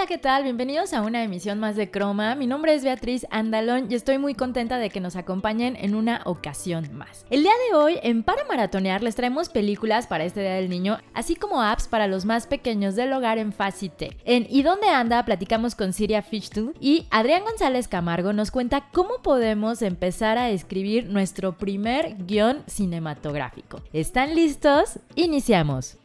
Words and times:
Hola, 0.00 0.06
¿qué 0.06 0.16
tal? 0.16 0.44
Bienvenidos 0.44 0.94
a 0.94 1.02
una 1.02 1.22
emisión 1.22 1.60
más 1.60 1.76
de 1.76 1.90
Croma. 1.90 2.34
Mi 2.34 2.46
nombre 2.46 2.72
es 2.72 2.82
Beatriz 2.82 3.26
Andalón 3.28 3.88
y 3.90 3.94
estoy 3.94 4.16
muy 4.16 4.34
contenta 4.34 4.78
de 4.78 4.88
que 4.88 4.98
nos 4.98 5.14
acompañen 5.14 5.76
en 5.76 5.94
una 5.94 6.22
ocasión 6.24 6.88
más. 6.94 7.26
El 7.28 7.42
día 7.42 7.52
de 7.68 7.76
hoy, 7.76 7.98
en 8.02 8.22
Para 8.22 8.46
Maratonear, 8.46 9.02
les 9.02 9.14
traemos 9.14 9.50
películas 9.50 10.06
para 10.06 10.24
este 10.24 10.40
Día 10.40 10.54
del 10.54 10.70
Niño, 10.70 10.96
así 11.12 11.36
como 11.36 11.60
apps 11.60 11.86
para 11.86 12.06
los 12.06 12.24
más 12.24 12.46
pequeños 12.46 12.96
del 12.96 13.12
hogar 13.12 13.36
en 13.36 13.52
Facitech. 13.52 14.16
En 14.24 14.46
¿Y 14.48 14.62
dónde 14.62 14.88
anda? 14.88 15.22
platicamos 15.26 15.74
con 15.74 15.92
Siria 15.92 16.22
Fichtu 16.22 16.72
y 16.80 17.06
Adrián 17.10 17.42
González 17.44 17.86
Camargo 17.86 18.32
nos 18.32 18.50
cuenta 18.50 18.88
cómo 18.94 19.20
podemos 19.22 19.82
empezar 19.82 20.38
a 20.38 20.48
escribir 20.48 21.10
nuestro 21.10 21.58
primer 21.58 22.16
guion 22.24 22.62
cinematográfico. 22.66 23.82
¿Están 23.92 24.34
listos? 24.34 24.98
Iniciamos. 25.14 25.99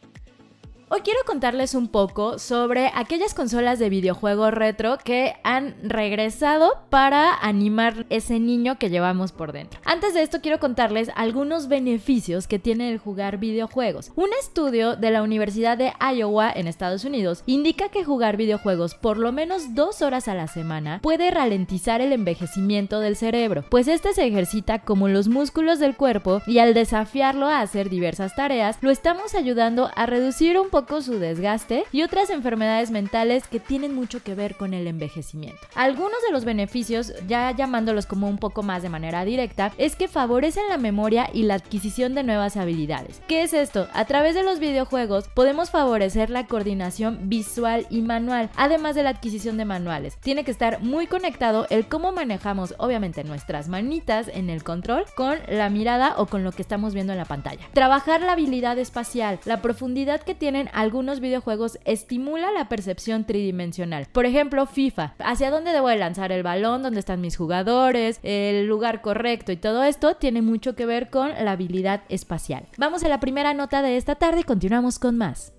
Hoy 0.88 1.00
quiero 1.00 1.18
contarles 1.26 1.74
un 1.74 1.88
poco 1.88 2.38
sobre 2.38 2.92
aquellas 2.94 3.34
consolas 3.34 3.80
de 3.80 3.90
videojuegos 3.90 4.54
retro 4.54 4.98
que 5.02 5.34
han 5.42 5.74
regresado 5.82 6.74
para 6.90 7.34
animar 7.34 8.06
ese 8.08 8.38
niño 8.38 8.78
que 8.78 8.88
llevamos 8.88 9.32
por 9.32 9.50
dentro. 9.50 9.80
Antes 9.84 10.14
de 10.14 10.22
esto 10.22 10.40
quiero 10.40 10.60
contarles 10.60 11.10
algunos 11.16 11.66
beneficios 11.66 12.46
que 12.46 12.60
tiene 12.60 12.92
el 12.92 12.98
jugar 12.98 13.38
videojuegos. 13.38 14.12
Un 14.14 14.28
estudio 14.40 14.94
de 14.94 15.10
la 15.10 15.24
Universidad 15.24 15.76
de 15.76 15.92
Iowa 15.98 16.52
en 16.54 16.68
Estados 16.68 17.04
Unidos 17.04 17.42
indica 17.46 17.88
que 17.88 18.04
jugar 18.04 18.36
videojuegos 18.36 18.94
por 18.94 19.18
lo 19.18 19.32
menos 19.32 19.74
dos 19.74 20.02
horas 20.02 20.28
a 20.28 20.36
la 20.36 20.46
semana 20.46 21.00
puede 21.02 21.32
ralentizar 21.32 22.00
el 22.00 22.12
envejecimiento 22.12 23.00
del 23.00 23.16
cerebro, 23.16 23.64
pues 23.70 23.88
este 23.88 24.12
se 24.12 24.24
ejercita 24.24 24.78
como 24.82 25.08
los 25.08 25.26
músculos 25.26 25.80
del 25.80 25.96
cuerpo 25.96 26.42
y 26.46 26.58
al 26.58 26.74
desafiarlo 26.74 27.46
a 27.46 27.60
hacer 27.60 27.90
diversas 27.90 28.36
tareas, 28.36 28.78
lo 28.82 28.92
estamos 28.92 29.34
ayudando 29.34 29.90
a 29.96 30.06
reducir 30.06 30.56
un 30.60 30.75
poco 30.76 31.00
su 31.00 31.18
desgaste 31.18 31.84
y 31.90 32.02
otras 32.02 32.28
enfermedades 32.28 32.90
mentales 32.90 33.48
que 33.48 33.60
tienen 33.60 33.94
mucho 33.94 34.22
que 34.22 34.34
ver 34.34 34.56
con 34.56 34.74
el 34.74 34.86
envejecimiento. 34.86 35.66
Algunos 35.74 36.18
de 36.26 36.32
los 36.32 36.44
beneficios, 36.44 37.14
ya 37.26 37.50
llamándolos 37.52 38.04
como 38.04 38.28
un 38.28 38.36
poco 38.36 38.62
más 38.62 38.82
de 38.82 38.90
manera 38.90 39.24
directa, 39.24 39.72
es 39.78 39.96
que 39.96 40.06
favorecen 40.06 40.64
la 40.68 40.76
memoria 40.76 41.30
y 41.32 41.44
la 41.44 41.54
adquisición 41.54 42.14
de 42.14 42.24
nuevas 42.24 42.58
habilidades. 42.58 43.22
¿Qué 43.26 43.42
es 43.42 43.54
esto? 43.54 43.88
A 43.94 44.04
través 44.04 44.34
de 44.34 44.42
los 44.42 44.58
videojuegos 44.58 45.28
podemos 45.28 45.70
favorecer 45.70 46.28
la 46.28 46.46
coordinación 46.46 47.30
visual 47.30 47.86
y 47.88 48.02
manual, 48.02 48.50
además 48.54 48.94
de 48.96 49.02
la 49.02 49.10
adquisición 49.10 49.56
de 49.56 49.64
manuales. 49.64 50.18
Tiene 50.18 50.44
que 50.44 50.50
estar 50.50 50.82
muy 50.82 51.06
conectado 51.06 51.66
el 51.70 51.88
cómo 51.88 52.12
manejamos 52.12 52.74
obviamente 52.76 53.24
nuestras 53.24 53.68
manitas 53.68 54.28
en 54.28 54.50
el 54.50 54.62
control 54.62 55.06
con 55.16 55.38
la 55.48 55.70
mirada 55.70 56.16
o 56.18 56.26
con 56.26 56.44
lo 56.44 56.52
que 56.52 56.60
estamos 56.60 56.92
viendo 56.92 57.14
en 57.14 57.18
la 57.18 57.24
pantalla. 57.24 57.66
Trabajar 57.72 58.20
la 58.20 58.32
habilidad 58.32 58.78
espacial, 58.78 59.40
la 59.46 59.62
profundidad 59.62 60.20
que 60.20 60.34
tienen 60.34 60.65
algunos 60.72 61.20
videojuegos 61.20 61.78
estimula 61.84 62.50
la 62.52 62.68
percepción 62.68 63.24
tridimensional. 63.24 64.06
Por 64.12 64.26
ejemplo, 64.26 64.66
FIFA. 64.66 65.14
¿Hacia 65.18 65.50
dónde 65.50 65.72
debo 65.72 65.88
de 65.88 65.96
lanzar 65.96 66.32
el 66.32 66.42
balón? 66.42 66.82
¿Dónde 66.82 67.00
están 67.00 67.20
mis 67.20 67.36
jugadores? 67.36 68.20
El 68.22 68.66
lugar 68.66 69.02
correcto 69.02 69.52
y 69.52 69.56
todo 69.56 69.84
esto 69.84 70.16
tiene 70.16 70.42
mucho 70.42 70.74
que 70.74 70.86
ver 70.86 71.10
con 71.10 71.30
la 71.30 71.52
habilidad 71.52 72.02
espacial. 72.08 72.66
Vamos 72.78 73.04
a 73.04 73.08
la 73.08 73.20
primera 73.20 73.54
nota 73.54 73.82
de 73.82 73.96
esta 73.96 74.14
tarde 74.14 74.40
y 74.40 74.44
continuamos 74.44 74.98
con 74.98 75.16
más. 75.16 75.52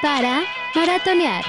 Para 0.00 0.42
maratonear. 0.74 1.44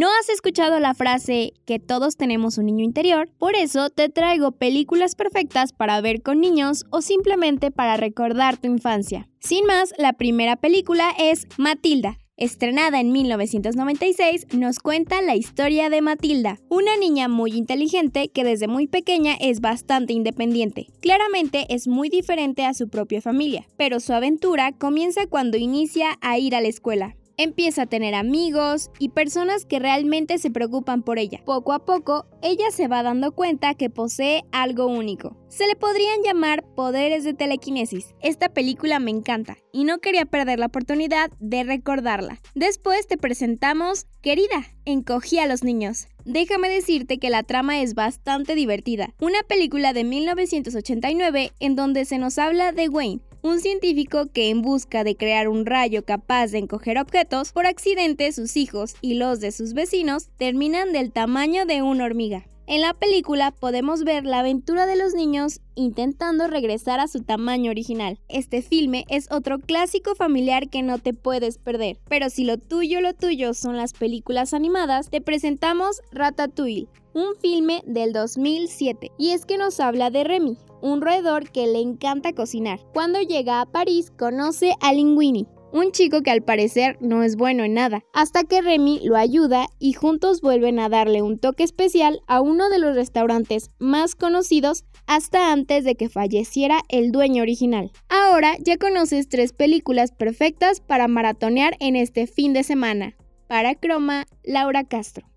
¿No 0.00 0.08
has 0.18 0.30
escuchado 0.30 0.80
la 0.80 0.94
frase 0.94 1.52
que 1.66 1.78
todos 1.78 2.16
tenemos 2.16 2.56
un 2.56 2.64
niño 2.64 2.82
interior? 2.82 3.28
Por 3.36 3.54
eso 3.54 3.90
te 3.90 4.08
traigo 4.08 4.52
películas 4.52 5.14
perfectas 5.14 5.74
para 5.74 6.00
ver 6.00 6.22
con 6.22 6.40
niños 6.40 6.86
o 6.88 7.02
simplemente 7.02 7.70
para 7.70 7.98
recordar 7.98 8.56
tu 8.56 8.66
infancia. 8.66 9.28
Sin 9.40 9.66
más, 9.66 9.92
la 9.98 10.14
primera 10.14 10.56
película 10.56 11.10
es 11.18 11.46
Matilda. 11.58 12.16
Estrenada 12.38 12.98
en 12.98 13.12
1996, 13.12 14.46
nos 14.54 14.78
cuenta 14.78 15.20
la 15.20 15.36
historia 15.36 15.90
de 15.90 16.00
Matilda, 16.00 16.56
una 16.70 16.96
niña 16.96 17.28
muy 17.28 17.52
inteligente 17.52 18.30
que 18.30 18.42
desde 18.42 18.68
muy 18.68 18.86
pequeña 18.86 19.34
es 19.38 19.60
bastante 19.60 20.14
independiente. 20.14 20.86
Claramente 21.02 21.66
es 21.68 21.88
muy 21.88 22.08
diferente 22.08 22.64
a 22.64 22.72
su 22.72 22.88
propia 22.88 23.20
familia, 23.20 23.66
pero 23.76 24.00
su 24.00 24.14
aventura 24.14 24.72
comienza 24.72 25.26
cuando 25.26 25.58
inicia 25.58 26.16
a 26.22 26.38
ir 26.38 26.54
a 26.54 26.62
la 26.62 26.68
escuela 26.68 27.16
empieza 27.42 27.82
a 27.82 27.86
tener 27.86 28.14
amigos 28.14 28.90
y 28.98 29.10
personas 29.10 29.64
que 29.64 29.78
realmente 29.78 30.38
se 30.38 30.50
preocupan 30.50 31.02
por 31.02 31.18
ella. 31.18 31.40
Poco 31.44 31.72
a 31.72 31.84
poco, 31.84 32.26
ella 32.42 32.70
se 32.70 32.88
va 32.88 33.02
dando 33.02 33.32
cuenta 33.32 33.74
que 33.74 33.90
posee 33.90 34.44
algo 34.52 34.86
único. 34.86 35.36
Se 35.48 35.66
le 35.66 35.74
podrían 35.74 36.22
llamar 36.22 36.64
poderes 36.76 37.24
de 37.24 37.34
telequinesis. 37.34 38.14
Esta 38.20 38.50
película 38.50 39.00
me 39.00 39.10
encanta 39.10 39.56
y 39.72 39.84
no 39.84 39.98
quería 39.98 40.26
perder 40.26 40.58
la 40.58 40.66
oportunidad 40.66 41.30
de 41.40 41.64
recordarla. 41.64 42.40
Después 42.54 43.06
te 43.06 43.16
presentamos 43.16 44.06
Querida, 44.22 44.66
encogí 44.84 45.38
a 45.38 45.46
los 45.46 45.64
niños. 45.64 46.08
Déjame 46.26 46.68
decirte 46.68 47.18
que 47.18 47.30
la 47.30 47.42
trama 47.42 47.80
es 47.80 47.94
bastante 47.94 48.54
divertida. 48.54 49.14
Una 49.18 49.42
película 49.42 49.94
de 49.94 50.04
1989 50.04 51.52
en 51.58 51.74
donde 51.74 52.04
se 52.04 52.18
nos 52.18 52.38
habla 52.38 52.72
de 52.72 52.88
Wayne, 52.90 53.22
un 53.42 53.60
científico 53.60 54.26
que 54.32 54.50
en 54.50 54.62
busca 54.62 55.04
de 55.04 55.16
crear 55.16 55.48
un 55.48 55.66
rayo 55.66 56.04
capaz 56.04 56.48
de 56.48 56.58
encoger 56.58 56.98
objetos, 56.98 57.52
por 57.52 57.66
accidente 57.66 58.32
sus 58.32 58.56
hijos 58.56 58.94
y 59.00 59.14
los 59.14 59.40
de 59.40 59.52
sus 59.52 59.74
vecinos 59.74 60.28
terminan 60.36 60.92
del 60.92 61.12
tamaño 61.12 61.66
de 61.66 61.82
una 61.82 62.04
hormiga. 62.04 62.44
En 62.70 62.82
la 62.82 62.94
película 62.94 63.50
podemos 63.50 64.04
ver 64.04 64.24
la 64.24 64.38
aventura 64.38 64.86
de 64.86 64.94
los 64.94 65.12
niños 65.12 65.60
intentando 65.74 66.46
regresar 66.46 67.00
a 67.00 67.08
su 67.08 67.20
tamaño 67.24 67.72
original. 67.72 68.20
Este 68.28 68.62
filme 68.62 69.06
es 69.08 69.26
otro 69.32 69.58
clásico 69.58 70.14
familiar 70.14 70.68
que 70.68 70.82
no 70.82 70.98
te 70.98 71.12
puedes 71.12 71.58
perder. 71.58 71.98
Pero 72.08 72.30
si 72.30 72.44
lo 72.44 72.58
tuyo, 72.58 73.00
lo 73.00 73.12
tuyo 73.12 73.54
son 73.54 73.76
las 73.76 73.92
películas 73.92 74.54
animadas, 74.54 75.10
te 75.10 75.20
presentamos 75.20 76.00
Ratatouille, 76.12 76.86
un 77.12 77.34
filme 77.40 77.82
del 77.86 78.12
2007. 78.12 79.10
Y 79.18 79.30
es 79.30 79.46
que 79.46 79.58
nos 79.58 79.80
habla 79.80 80.10
de 80.10 80.22
Remy, 80.22 80.56
un 80.82 81.00
roedor 81.00 81.50
que 81.50 81.66
le 81.66 81.80
encanta 81.80 82.32
cocinar. 82.32 82.80
Cuando 82.92 83.20
llega 83.20 83.60
a 83.60 83.66
París 83.66 84.10
conoce 84.16 84.74
a 84.80 84.92
Linguini, 84.92 85.46
un 85.72 85.92
chico 85.92 86.22
que 86.22 86.30
al 86.30 86.42
parecer 86.42 86.96
no 87.00 87.22
es 87.22 87.36
bueno 87.36 87.62
en 87.64 87.74
nada, 87.74 88.02
hasta 88.12 88.44
que 88.44 88.60
Remy 88.60 89.00
lo 89.04 89.16
ayuda 89.16 89.68
y 89.78 89.92
juntos 89.92 90.40
vuelven 90.40 90.80
a 90.80 90.88
darle 90.88 91.22
un 91.22 91.38
toque 91.38 91.62
especial 91.62 92.20
a 92.26 92.40
uno 92.40 92.68
de 92.70 92.78
los 92.78 92.96
restaurantes 92.96 93.70
más 93.78 94.14
conocidos 94.14 94.84
hasta 95.06 95.52
antes 95.52 95.84
de 95.84 95.94
que 95.94 96.08
falleciera 96.08 96.82
el 96.88 97.12
dueño 97.12 97.42
original. 97.42 97.92
Ahora 98.08 98.56
ya 98.58 98.78
conoces 98.78 99.28
tres 99.28 99.52
películas 99.52 100.12
perfectas 100.12 100.80
para 100.80 101.08
maratonear 101.08 101.76
en 101.80 101.96
este 101.96 102.26
fin 102.26 102.52
de 102.52 102.64
semana. 102.64 103.14
Para 103.46 103.74
Croma, 103.74 104.26
Laura 104.44 104.84
Castro. 104.84 105.29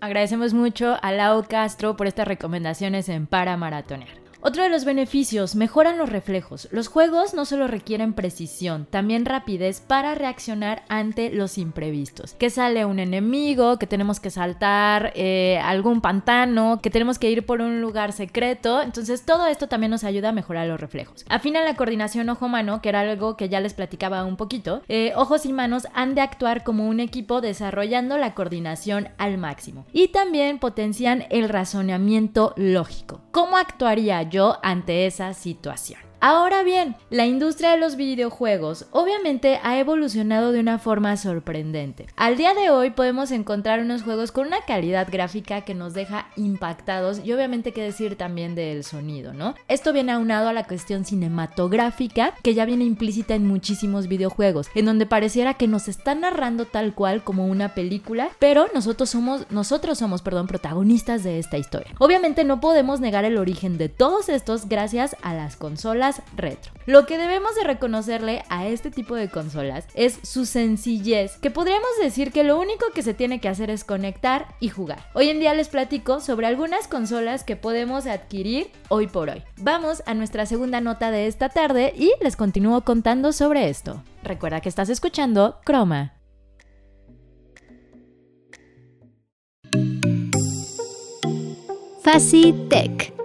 Agradecemos 0.00 0.54
mucho 0.54 0.96
a 1.02 1.12
Lau 1.12 1.44
Castro 1.46 1.94
por 1.94 2.06
estas 2.06 2.26
recomendaciones 2.26 3.08
en 3.10 3.26
Para 3.26 3.56
Maratonear. 3.58 4.19
Otro 4.42 4.62
de 4.62 4.70
los 4.70 4.86
beneficios, 4.86 5.54
mejoran 5.54 5.98
los 5.98 6.08
reflejos. 6.08 6.66
Los 6.70 6.88
juegos 6.88 7.34
no 7.34 7.44
solo 7.44 7.66
requieren 7.66 8.14
precisión, 8.14 8.86
también 8.88 9.26
rapidez 9.26 9.82
para 9.82 10.14
reaccionar 10.14 10.82
ante 10.88 11.30
los 11.30 11.58
imprevistos. 11.58 12.32
Que 12.38 12.48
sale 12.48 12.86
un 12.86 13.00
enemigo, 13.00 13.78
que 13.78 13.86
tenemos 13.86 14.18
que 14.18 14.30
saltar 14.30 15.12
eh, 15.14 15.60
algún 15.62 16.00
pantano, 16.00 16.80
que 16.82 16.88
tenemos 16.88 17.18
que 17.18 17.30
ir 17.30 17.44
por 17.44 17.60
un 17.60 17.82
lugar 17.82 18.12
secreto. 18.12 18.80
Entonces 18.80 19.26
todo 19.26 19.46
esto 19.46 19.68
también 19.68 19.90
nos 19.90 20.04
ayuda 20.04 20.30
a 20.30 20.32
mejorar 20.32 20.66
los 20.68 20.80
reflejos. 20.80 21.26
Afina 21.28 21.62
la 21.62 21.76
coordinación 21.76 22.30
ojo-mano, 22.30 22.80
que 22.80 22.88
era 22.88 23.00
algo 23.00 23.36
que 23.36 23.50
ya 23.50 23.60
les 23.60 23.74
platicaba 23.74 24.24
un 24.24 24.38
poquito. 24.38 24.80
Eh, 24.88 25.12
ojos 25.16 25.44
y 25.44 25.52
manos 25.52 25.86
han 25.92 26.14
de 26.14 26.22
actuar 26.22 26.64
como 26.64 26.88
un 26.88 27.00
equipo 27.00 27.42
desarrollando 27.42 28.16
la 28.16 28.34
coordinación 28.34 29.08
al 29.18 29.36
máximo. 29.36 29.84
Y 29.92 30.08
también 30.08 30.58
potencian 30.58 31.24
el 31.28 31.50
razonamiento 31.50 32.54
lógico. 32.56 33.20
¿Cómo 33.30 33.56
actuaría 33.56 34.22
yo 34.22 34.58
ante 34.62 35.06
esa 35.06 35.34
situación. 35.34 36.09
Ahora 36.22 36.62
bien, 36.62 36.96
la 37.08 37.24
industria 37.24 37.70
de 37.70 37.78
los 37.78 37.96
videojuegos 37.96 38.84
obviamente 38.90 39.58
ha 39.62 39.78
evolucionado 39.78 40.52
de 40.52 40.60
una 40.60 40.78
forma 40.78 41.16
sorprendente. 41.16 42.08
Al 42.14 42.36
día 42.36 42.52
de 42.52 42.68
hoy 42.68 42.90
podemos 42.90 43.30
encontrar 43.30 43.80
unos 43.80 44.02
juegos 44.02 44.30
con 44.30 44.46
una 44.46 44.60
calidad 44.60 45.08
gráfica 45.10 45.62
que 45.62 45.74
nos 45.74 45.94
deja 45.94 46.26
impactados 46.36 47.22
y 47.24 47.32
obviamente 47.32 47.72
qué 47.72 47.82
decir 47.82 48.16
también 48.16 48.54
del 48.54 48.84
sonido, 48.84 49.32
¿no? 49.32 49.54
Esto 49.66 49.94
viene 49.94 50.12
aunado 50.12 50.50
a 50.50 50.52
la 50.52 50.64
cuestión 50.66 51.06
cinematográfica 51.06 52.34
que 52.42 52.52
ya 52.52 52.66
viene 52.66 52.84
implícita 52.84 53.34
en 53.34 53.46
muchísimos 53.46 54.06
videojuegos, 54.06 54.68
en 54.74 54.84
donde 54.84 55.06
pareciera 55.06 55.54
que 55.54 55.68
nos 55.68 55.88
están 55.88 56.20
narrando 56.20 56.66
tal 56.66 56.94
cual 56.94 57.24
como 57.24 57.46
una 57.46 57.72
película, 57.72 58.28
pero 58.38 58.66
nosotros 58.74 59.08
somos 59.08 59.46
nosotros 59.50 59.96
somos, 59.96 60.20
perdón, 60.20 60.48
protagonistas 60.48 61.24
de 61.24 61.38
esta 61.38 61.56
historia. 61.56 61.94
Obviamente 61.98 62.44
no 62.44 62.60
podemos 62.60 63.00
negar 63.00 63.24
el 63.24 63.38
origen 63.38 63.78
de 63.78 63.88
todos 63.88 64.28
estos 64.28 64.68
gracias 64.68 65.16
a 65.22 65.32
las 65.32 65.56
consolas 65.56 66.09
retro. 66.36 66.72
Lo 66.86 67.06
que 67.06 67.18
debemos 67.18 67.54
de 67.54 67.64
reconocerle 67.64 68.42
a 68.48 68.66
este 68.66 68.90
tipo 68.90 69.14
de 69.14 69.28
consolas 69.28 69.86
es 69.94 70.18
su 70.22 70.46
sencillez, 70.46 71.36
que 71.38 71.50
podríamos 71.50 71.90
decir 72.00 72.32
que 72.32 72.44
lo 72.44 72.58
único 72.58 72.86
que 72.94 73.02
se 73.02 73.14
tiene 73.14 73.40
que 73.40 73.48
hacer 73.48 73.70
es 73.70 73.84
conectar 73.84 74.54
y 74.60 74.68
jugar. 74.68 75.04
Hoy 75.14 75.28
en 75.28 75.40
día 75.40 75.54
les 75.54 75.68
platico 75.68 76.20
sobre 76.20 76.46
algunas 76.46 76.88
consolas 76.88 77.44
que 77.44 77.56
podemos 77.56 78.06
adquirir 78.06 78.70
hoy 78.88 79.06
por 79.06 79.30
hoy. 79.30 79.42
Vamos 79.58 80.02
a 80.06 80.14
nuestra 80.14 80.46
segunda 80.46 80.80
nota 80.80 81.10
de 81.10 81.26
esta 81.26 81.48
tarde 81.48 81.92
y 81.96 82.12
les 82.20 82.36
continúo 82.36 82.82
contando 82.82 83.32
sobre 83.32 83.68
esto. 83.68 84.02
Recuerda 84.22 84.60
que 84.60 84.68
estás 84.68 84.88
escuchando 84.88 85.60
Chroma. 85.64 86.14
Facitech. 92.02 93.19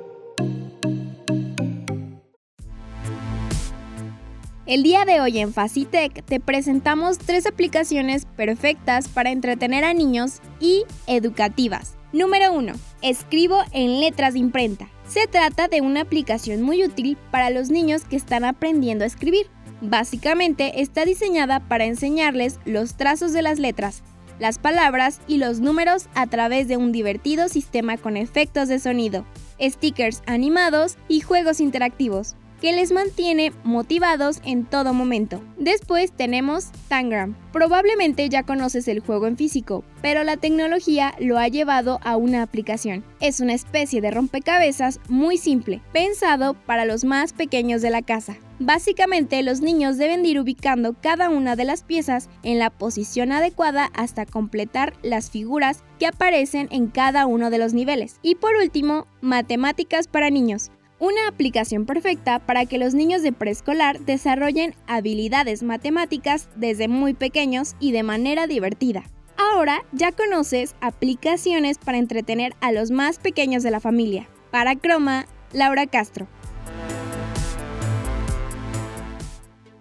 El 4.68 4.82
día 4.82 5.06
de 5.06 5.22
hoy 5.22 5.38
en 5.38 5.54
Facitech 5.54 6.26
te 6.26 6.40
presentamos 6.40 7.20
tres 7.20 7.46
aplicaciones 7.46 8.26
perfectas 8.26 9.08
para 9.08 9.30
entretener 9.30 9.84
a 9.84 9.94
niños 9.94 10.42
y 10.60 10.86
educativas. 11.06 11.98
Número 12.14 12.52
1. 12.52 12.74
Escribo 13.04 13.60
en 13.74 14.00
letras 14.00 14.34
de 14.34 14.40
imprenta. 14.40 14.90
Se 15.08 15.28
trata 15.28 15.68
de 15.68 15.82
una 15.82 16.02
aplicación 16.02 16.64
muy 16.64 16.84
útil 16.84 17.16
para 17.30 17.52
los 17.52 17.70
niños 17.70 18.06
que 18.06 18.16
están 18.16 18.44
aprendiendo 18.44 19.04
a 19.04 19.08
escribir. 19.08 19.46
Básicamente 19.82 20.82
está 20.82 21.06
diseñada 21.06 21.60
para 21.60 21.86
enseñarles 21.86 22.60
los 22.66 22.96
trazos 22.96 23.34
de 23.34 23.44
las 23.44 23.60
letras, 23.60 24.02
las 24.40 24.58
palabras 24.58 25.22
y 25.28 25.38
los 25.38 25.60
números 25.60 26.08
a 26.16 26.26
través 26.26 26.68
de 26.68 26.78
un 26.78 26.92
divertido 26.92 27.50
sistema 27.50 27.98
con 27.98 28.18
efectos 28.18 28.68
de 28.68 28.80
sonido, 28.80 29.28
stickers 29.62 30.24
animados 30.26 30.98
y 31.08 31.22
juegos 31.22 31.60
interactivos 31.60 32.36
que 32.66 32.74
les 32.74 32.92
mantiene 32.92 33.52
motivados 33.64 34.42
en 34.44 34.66
todo 34.66 34.92
momento. 34.92 35.40
Después 35.60 36.12
tenemos 36.12 36.72
Tangram. 36.88 37.36
Probablemente 37.54 38.28
ya 38.28 38.42
conoces 38.42 38.88
el 38.88 39.02
juego 39.02 39.28
en 39.28 39.38
físico, 39.38 39.84
pero 40.02 40.24
la 40.24 40.38
tecnología 40.38 41.14
lo 41.20 41.38
ha 41.38 41.48
llevado 41.48 42.00
a 42.04 42.18
una 42.18 42.42
aplicación. 42.42 43.06
Es 43.20 43.40
una 43.40 43.54
especie 43.54 44.02
de 44.02 44.10
rompecabezas 44.10 45.00
muy 45.10 45.38
simple, 45.38 45.84
pensado 45.94 46.56
para 46.56 46.86
los 46.86 47.04
más 47.04 47.34
pequeños 47.34 47.84
de 47.84 47.92
la 47.92 48.02
casa. 48.02 48.36
Básicamente 48.58 49.44
los 49.44 49.62
niños 49.62 49.98
deben 49.98 50.26
ir 50.26 50.40
ubicando 50.40 50.96
cada 51.00 51.30
una 51.30 51.56
de 51.56 51.66
las 51.66 51.84
piezas 51.84 52.30
en 52.42 52.58
la 52.58 52.70
posición 52.70 53.32
adecuada 53.32 53.92
hasta 53.94 54.26
completar 54.26 54.94
las 55.04 55.30
figuras 55.30 55.84
que 56.00 56.08
aparecen 56.08 56.70
en 56.72 56.88
cada 56.88 57.26
uno 57.26 57.50
de 57.50 57.58
los 57.58 57.74
niveles. 57.74 58.18
Y 58.22 58.36
por 58.36 58.56
último, 58.56 59.08
matemáticas 59.22 60.08
para 60.08 60.30
niños. 60.30 60.72
Una 60.98 61.28
aplicación 61.28 61.86
perfecta 61.86 62.40
para 62.40 62.66
que 62.66 62.78
los 62.78 62.94
niños 62.94 63.22
de 63.22 63.34
preescolar 63.34 64.00
desarrollen 64.00 64.76
habilidades 64.88 65.62
matemáticas 65.62 66.48
desde 66.56 66.88
muy 66.88 67.14
pequeños 67.14 67.76
y 67.82 67.92
de 67.92 68.04
manera 68.04 68.48
divertida. 68.48 69.04
Ahora 69.38 69.84
ya 69.92 70.14
conoces 70.14 70.74
aplicaciones 70.80 71.80
para 71.80 71.98
entretener 71.98 72.56
a 72.62 72.72
los 72.72 72.92
más 72.92 73.20
pequeños 73.20 73.62
de 73.62 73.72
la 73.72 73.82
familia. 73.82 74.30
Para 74.52 74.78
Croma, 74.78 75.26
Laura 75.52 75.86
Castro. 75.86 76.28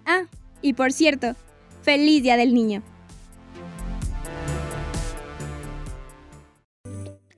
Ah, 0.05 0.23
y 0.61 0.73
por 0.73 0.91
cierto, 0.91 1.33
feliz 1.81 2.23
Día 2.23 2.35
del 2.35 2.53
Niño. 2.53 2.83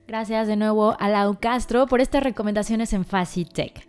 Gracias 0.08 0.48
de 0.48 0.56
nuevo 0.56 0.96
a 0.98 1.10
Lau 1.10 1.36
Castro 1.38 1.86
por 1.86 2.00
estas 2.00 2.22
recomendaciones 2.22 2.94
en 2.94 3.04
Facitech. 3.04 3.86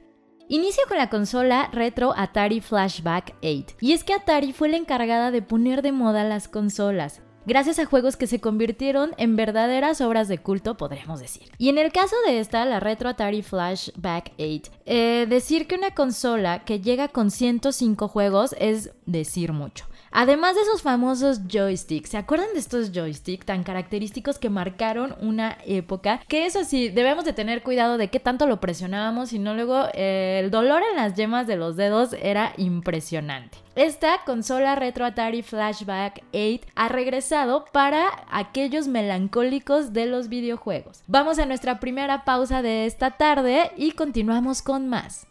Inicio 0.50 0.84
con 0.90 0.98
la 0.98 1.10
consola 1.10 1.70
retro 1.72 2.14
Atari 2.14 2.60
Flashback 2.60 3.36
8. 3.42 3.78
Y 3.80 3.94
es 3.94 4.04
que 4.04 4.12
Atari 4.12 4.52
fue 4.52 4.68
la 4.68 4.76
encargada 4.76 5.32
de 5.32 5.42
poner 5.42 5.82
de 5.82 5.94
moda 5.94 6.26
las 6.26 6.50
consolas, 6.50 7.22
gracias 7.46 7.80
a 7.80 7.86
juegos 7.86 8.18
que 8.18 8.28
se 8.28 8.42
convirtieron 8.42 9.12
en 9.16 9.38
verdaderas 9.38 10.02
obras 10.02 10.28
de 10.28 10.40
culto, 10.40 10.76
podríamos 10.76 11.22
decir. 11.22 11.54
Y 11.58 11.70
en 11.70 11.78
el 11.78 11.94
caso 11.94 12.18
de 12.26 12.42
esta, 12.42 12.66
la 12.66 12.82
retro 12.82 13.08
Atari 13.08 13.42
Flashback 13.42 14.34
8, 14.38 14.72
eh, 14.86 15.26
decir 15.30 15.68
que 15.68 15.76
una 15.76 15.96
consola 15.96 16.66
que 16.66 16.82
llega 16.82 17.08
con 17.08 17.32
105 17.32 18.10
juegos 18.10 18.54
es 18.60 18.92
decir 19.06 19.54
mucho. 19.54 19.86
Además 20.12 20.56
de 20.56 20.62
esos 20.62 20.82
famosos 20.82 21.42
joysticks, 21.48 22.10
¿se 22.10 22.18
acuerdan 22.18 22.54
de 22.54 22.60
estos 22.60 22.92
joysticks 22.92 23.46
tan 23.46 23.64
característicos 23.64 24.40
que 24.40 24.50
marcaron 24.50 25.16
una 25.22 25.58
época? 25.66 26.22
Que 26.28 26.46
eso 26.46 26.64
sí, 26.64 26.90
debemos 26.90 27.26
de 27.26 27.34
tener 27.34 27.64
cuidado 27.64 27.98
de 27.98 28.10
qué 28.10 28.20
tanto 28.20 28.48
lo 28.48 28.60
presionábamos, 28.60 29.34
y 29.34 29.40
no 29.40 29.54
luego 29.54 29.86
eh, 29.94 30.42
el 30.44 30.52
dolor 30.52 30.82
en 30.90 30.98
las 30.98 31.16
yemas 31.16 31.48
de 31.48 31.58
los 31.58 31.76
dedos 31.76 32.14
era 32.22 32.54
impresionante. 32.58 33.58
Esta 33.76 34.24
consola 34.26 34.76
retro 34.76 35.06
Atari 35.06 35.42
Flashback 35.42 36.24
8 36.34 36.68
ha 36.76 36.90
regresado 36.90 37.66
para 37.72 38.10
aquellos 38.30 38.88
melancólicos 38.88 39.94
de 39.94 40.06
los 40.06 40.28
videojuegos. 40.28 41.04
Vamos 41.08 41.40
a 41.40 41.46
nuestra 41.46 41.80
primera 41.80 42.26
pausa 42.26 42.62
de 42.62 42.86
esta 42.86 43.12
tarde 43.12 43.72
y 43.78 43.92
continuamos 43.92 44.62
con 44.62 44.90
más. 44.90 45.28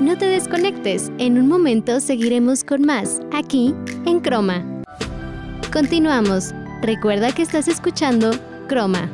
No 0.00 0.16
te 0.18 0.26
desconectes, 0.26 1.10
en 1.18 1.38
un 1.38 1.48
momento 1.48 2.00
seguiremos 2.00 2.64
con 2.64 2.82
más, 2.82 3.20
aquí 3.32 3.74
en 4.06 4.20
Croma. 4.20 4.64
Continuamos. 5.72 6.52
Recuerda 6.82 7.32
que 7.32 7.42
estás 7.42 7.66
escuchando 7.66 8.30
Croma. 8.68 9.10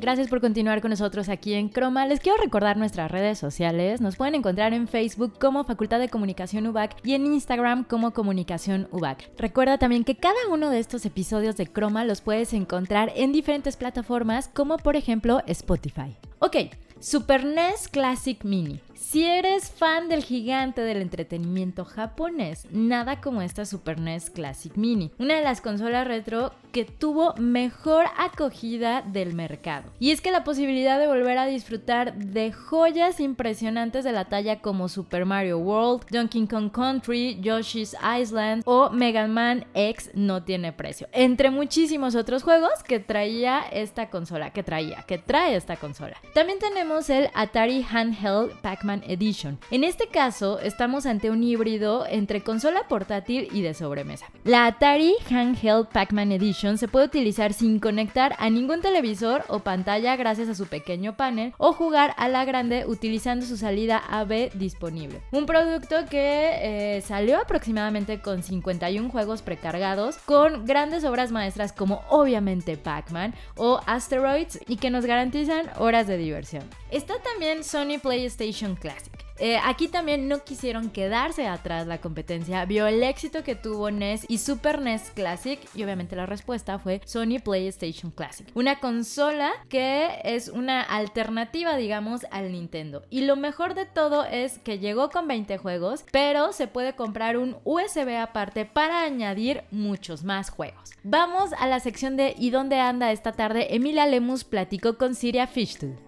Gracias 0.00 0.28
por 0.28 0.40
continuar 0.40 0.80
con 0.80 0.90
nosotros 0.90 1.28
aquí 1.28 1.54
en 1.54 1.68
Croma. 1.68 2.06
Les 2.06 2.20
quiero 2.20 2.38
recordar 2.40 2.76
nuestras 2.76 3.10
redes 3.10 3.38
sociales. 3.38 4.00
Nos 4.00 4.16
pueden 4.16 4.36
encontrar 4.36 4.72
en 4.72 4.86
Facebook 4.88 5.38
como 5.38 5.64
Facultad 5.64 5.98
de 5.98 6.08
Comunicación 6.08 6.66
UBAC 6.66 6.96
y 7.04 7.14
en 7.14 7.26
Instagram 7.26 7.84
como 7.84 8.12
Comunicación 8.12 8.88
UBAC. 8.92 9.30
Recuerda 9.36 9.78
también 9.78 10.04
que 10.04 10.16
cada 10.16 10.48
uno 10.50 10.70
de 10.70 10.78
estos 10.78 11.04
episodios 11.06 11.56
de 11.56 11.66
Croma 11.66 12.04
los 12.04 12.20
puedes 12.20 12.52
encontrar 12.52 13.12
en 13.16 13.32
diferentes 13.32 13.76
plataformas 13.76 14.48
como 14.48 14.76
por 14.76 14.96
ejemplo 14.96 15.42
Spotify. 15.46 16.16
Ok, 16.38 16.56
Super 16.98 17.44
NES 17.44 17.88
Classic 17.88 18.42
Mini. 18.42 18.80
Si 18.96 19.24
eres 19.24 19.70
fan 19.70 20.08
del 20.08 20.24
gigante 20.24 20.80
del 20.80 21.02
entretenimiento 21.02 21.84
japonés, 21.84 22.66
nada 22.70 23.20
como 23.20 23.42
esta 23.42 23.66
Super 23.66 24.00
NES 24.00 24.30
Classic 24.30 24.74
Mini, 24.76 25.12
una 25.18 25.36
de 25.36 25.44
las 25.44 25.60
consolas 25.60 26.08
retro 26.08 26.52
que 26.72 26.84
tuvo 26.84 27.34
mejor 27.36 28.06
acogida 28.16 29.02
del 29.02 29.34
mercado. 29.34 29.90
Y 29.98 30.10
es 30.10 30.20
que 30.20 30.30
la 30.30 30.44
posibilidad 30.44 30.98
de 30.98 31.06
volver 31.06 31.36
a 31.38 31.46
disfrutar 31.46 32.14
de 32.14 32.52
joyas 32.52 33.20
impresionantes 33.20 34.04
de 34.04 34.12
la 34.12 34.26
talla 34.26 34.60
como 34.60 34.88
Super 34.88 35.26
Mario 35.26 35.58
World, 35.58 36.06
Donkey 36.10 36.46
Kong 36.46 36.70
Country, 36.70 37.38
Yoshi's 37.40 37.94
Island 38.02 38.62
o 38.66 38.90
Mega 38.90 39.26
Man 39.26 39.66
X 39.74 40.10
no 40.14 40.42
tiene 40.42 40.72
precio, 40.72 41.08
entre 41.12 41.50
muchísimos 41.50 42.14
otros 42.14 42.42
juegos 42.42 42.82
que 42.84 42.98
traía 42.98 43.60
esta 43.72 44.08
consola, 44.08 44.52
que 44.52 44.62
traía, 44.62 45.04
que 45.06 45.18
trae 45.18 45.56
esta 45.56 45.76
consola. 45.76 46.16
También 46.34 46.58
tenemos 46.58 47.10
el 47.10 47.28
Atari 47.34 47.86
Handheld 47.90 48.52
Pac-Man 48.86 49.02
Edition. 49.08 49.58
En 49.72 49.82
este 49.82 50.06
caso, 50.06 50.60
estamos 50.60 51.06
ante 51.06 51.30
un 51.30 51.42
híbrido 51.42 52.06
entre 52.08 52.42
consola 52.42 52.86
portátil 52.88 53.48
y 53.52 53.62
de 53.62 53.74
sobremesa. 53.74 54.26
La 54.44 54.66
Atari 54.66 55.14
Handheld 55.28 55.88
Pac-Man 55.88 56.30
Edition 56.30 56.78
se 56.78 56.86
puede 56.86 57.06
utilizar 57.06 57.52
sin 57.52 57.80
conectar 57.80 58.36
a 58.38 58.48
ningún 58.48 58.82
televisor 58.82 59.44
o 59.48 59.58
pantalla 59.60 60.14
gracias 60.14 60.48
a 60.48 60.54
su 60.54 60.66
pequeño 60.66 61.16
panel 61.16 61.52
o 61.58 61.72
jugar 61.72 62.14
a 62.16 62.28
la 62.28 62.44
grande 62.44 62.84
utilizando 62.86 63.44
su 63.44 63.56
salida 63.56 63.98
AB 64.08 64.52
disponible. 64.54 65.20
Un 65.32 65.46
producto 65.46 65.96
que 66.08 66.96
eh, 66.96 67.00
salió 67.00 67.40
aproximadamente 67.40 68.20
con 68.20 68.44
51 68.44 69.08
juegos 69.10 69.42
precargados 69.42 70.18
con 70.18 70.64
grandes 70.64 71.04
obras 71.04 71.32
maestras 71.32 71.72
como 71.72 72.02
obviamente 72.08 72.76
Pac-Man 72.76 73.34
o 73.56 73.80
Asteroids 73.86 74.60
y 74.68 74.76
que 74.76 74.90
nos 74.90 75.06
garantizan 75.06 75.70
horas 75.76 76.06
de 76.06 76.18
diversión. 76.18 76.62
Está 76.92 77.14
también 77.20 77.64
Sony 77.64 77.98
PlayStation 78.00 78.75
Classic 78.76 79.12
Eh, 79.38 79.58
aquí 79.62 79.88
también 79.88 80.28
no 80.28 80.44
quisieron 80.44 80.88
quedarse 80.88 81.46
atrás 81.46 81.86
la 81.86 82.00
competencia, 82.00 82.64
vio 82.64 82.86
el 82.86 83.02
éxito 83.02 83.44
que 83.44 83.54
tuvo 83.54 83.90
NES 83.90 84.24
y 84.28 84.38
Super 84.38 84.80
NES 84.80 85.10
Classic 85.14 85.60
y 85.74 85.84
obviamente 85.84 86.16
la 86.16 86.24
respuesta 86.24 86.78
fue 86.78 87.02
Sony 87.04 87.38
PlayStation 87.44 88.10
Classic, 88.10 88.46
una 88.54 88.80
consola 88.80 89.52
que 89.68 90.20
es 90.24 90.48
una 90.48 90.80
alternativa 90.80 91.76
digamos 91.76 92.26
al 92.30 92.52
Nintendo. 92.52 93.02
Y 93.10 93.22
lo 93.22 93.36
mejor 93.36 93.74
de 93.74 93.84
todo 93.84 94.24
es 94.24 94.58
que 94.60 94.78
llegó 94.78 95.10
con 95.10 95.28
20 95.28 95.58
juegos, 95.58 96.04
pero 96.12 96.52
se 96.52 96.66
puede 96.66 96.94
comprar 96.94 97.36
un 97.36 97.56
USB 97.64 98.16
aparte 98.16 98.64
para 98.64 99.02
añadir 99.02 99.64
muchos 99.70 100.24
más 100.24 100.50
juegos. 100.50 100.92
Vamos 101.02 101.50
a 101.58 101.66
la 101.66 101.80
sección 101.80 102.16
de 102.16 102.34
¿Y 102.38 102.50
dónde 102.50 102.80
anda 102.80 103.12
esta 103.12 103.32
tarde? 103.32 103.74
Emilia 103.74 104.06
Lemus 104.06 104.44
platicó 104.44 104.96
con 104.96 105.14
Siria 105.14 105.46
Fishtul. 105.46 106.05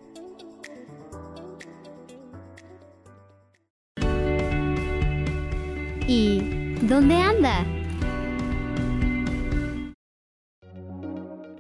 ¿Y 6.11 6.41
dónde 6.87 7.17
anda? 7.17 7.67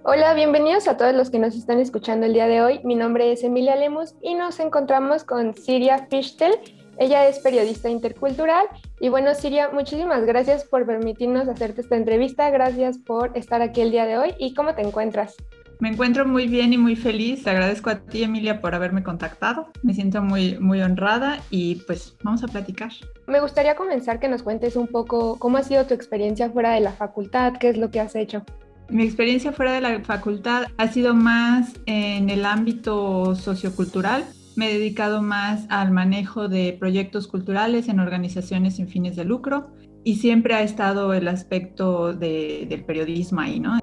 Hola, 0.04 0.32
bienvenidos 0.32 0.88
a 0.88 0.96
todos 0.96 1.14
los 1.14 1.28
que 1.28 1.38
nos 1.38 1.54
están 1.54 1.80
escuchando 1.80 2.24
el 2.24 2.32
día 2.32 2.46
de 2.46 2.62
hoy. 2.62 2.80
Mi 2.82 2.94
nombre 2.94 3.30
es 3.30 3.44
Emilia 3.44 3.76
Lemus 3.76 4.14
y 4.22 4.34
nos 4.34 4.58
encontramos 4.58 5.24
con 5.24 5.52
Siria 5.52 6.06
Fischtel. 6.08 6.54
Ella 6.96 7.28
es 7.28 7.40
periodista 7.40 7.90
intercultural. 7.90 8.66
Y 9.00 9.10
bueno, 9.10 9.34
Siria, 9.34 9.68
muchísimas 9.68 10.24
gracias 10.24 10.64
por 10.64 10.86
permitirnos 10.86 11.46
hacerte 11.46 11.82
esta 11.82 11.96
entrevista. 11.96 12.48
Gracias 12.48 12.96
por 12.96 13.36
estar 13.36 13.60
aquí 13.60 13.82
el 13.82 13.90
día 13.90 14.06
de 14.06 14.16
hoy. 14.16 14.34
¿Y 14.38 14.54
cómo 14.54 14.74
te 14.74 14.80
encuentras? 14.80 15.36
Me 15.80 15.90
encuentro 15.90 16.26
muy 16.26 16.48
bien 16.48 16.72
y 16.72 16.78
muy 16.78 16.96
feliz. 16.96 17.44
Te 17.44 17.50
agradezco 17.50 17.90
a 17.90 18.00
ti, 18.00 18.24
Emilia, 18.24 18.60
por 18.60 18.74
haberme 18.74 19.04
contactado. 19.04 19.68
Me 19.82 19.94
siento 19.94 20.20
muy, 20.22 20.58
muy 20.58 20.82
honrada 20.82 21.38
y 21.50 21.76
pues 21.86 22.16
vamos 22.24 22.42
a 22.42 22.48
platicar. 22.48 22.90
Me 23.28 23.40
gustaría 23.40 23.76
comenzar 23.76 24.18
que 24.18 24.28
nos 24.28 24.42
cuentes 24.42 24.74
un 24.74 24.88
poco 24.88 25.38
cómo 25.38 25.56
ha 25.56 25.62
sido 25.62 25.86
tu 25.86 25.94
experiencia 25.94 26.50
fuera 26.50 26.72
de 26.72 26.80
la 26.80 26.92
facultad, 26.92 27.54
qué 27.58 27.68
es 27.68 27.78
lo 27.78 27.92
que 27.92 28.00
has 28.00 28.16
hecho. 28.16 28.44
Mi 28.90 29.04
experiencia 29.04 29.52
fuera 29.52 29.72
de 29.72 29.80
la 29.80 30.00
facultad 30.00 30.64
ha 30.78 30.88
sido 30.88 31.14
más 31.14 31.74
en 31.86 32.28
el 32.28 32.44
ámbito 32.44 33.36
sociocultural. 33.36 34.24
Me 34.56 34.70
he 34.70 34.74
dedicado 34.74 35.22
más 35.22 35.66
al 35.68 35.92
manejo 35.92 36.48
de 36.48 36.76
proyectos 36.80 37.28
culturales 37.28 37.88
en 37.88 38.00
organizaciones 38.00 38.76
sin 38.76 38.88
fines 38.88 39.14
de 39.14 39.24
lucro 39.24 39.70
y 40.02 40.16
siempre 40.16 40.54
ha 40.54 40.62
estado 40.62 41.12
el 41.14 41.28
aspecto 41.28 42.14
de, 42.14 42.66
del 42.68 42.84
periodismo 42.84 43.40
ahí, 43.40 43.60
¿no? 43.60 43.78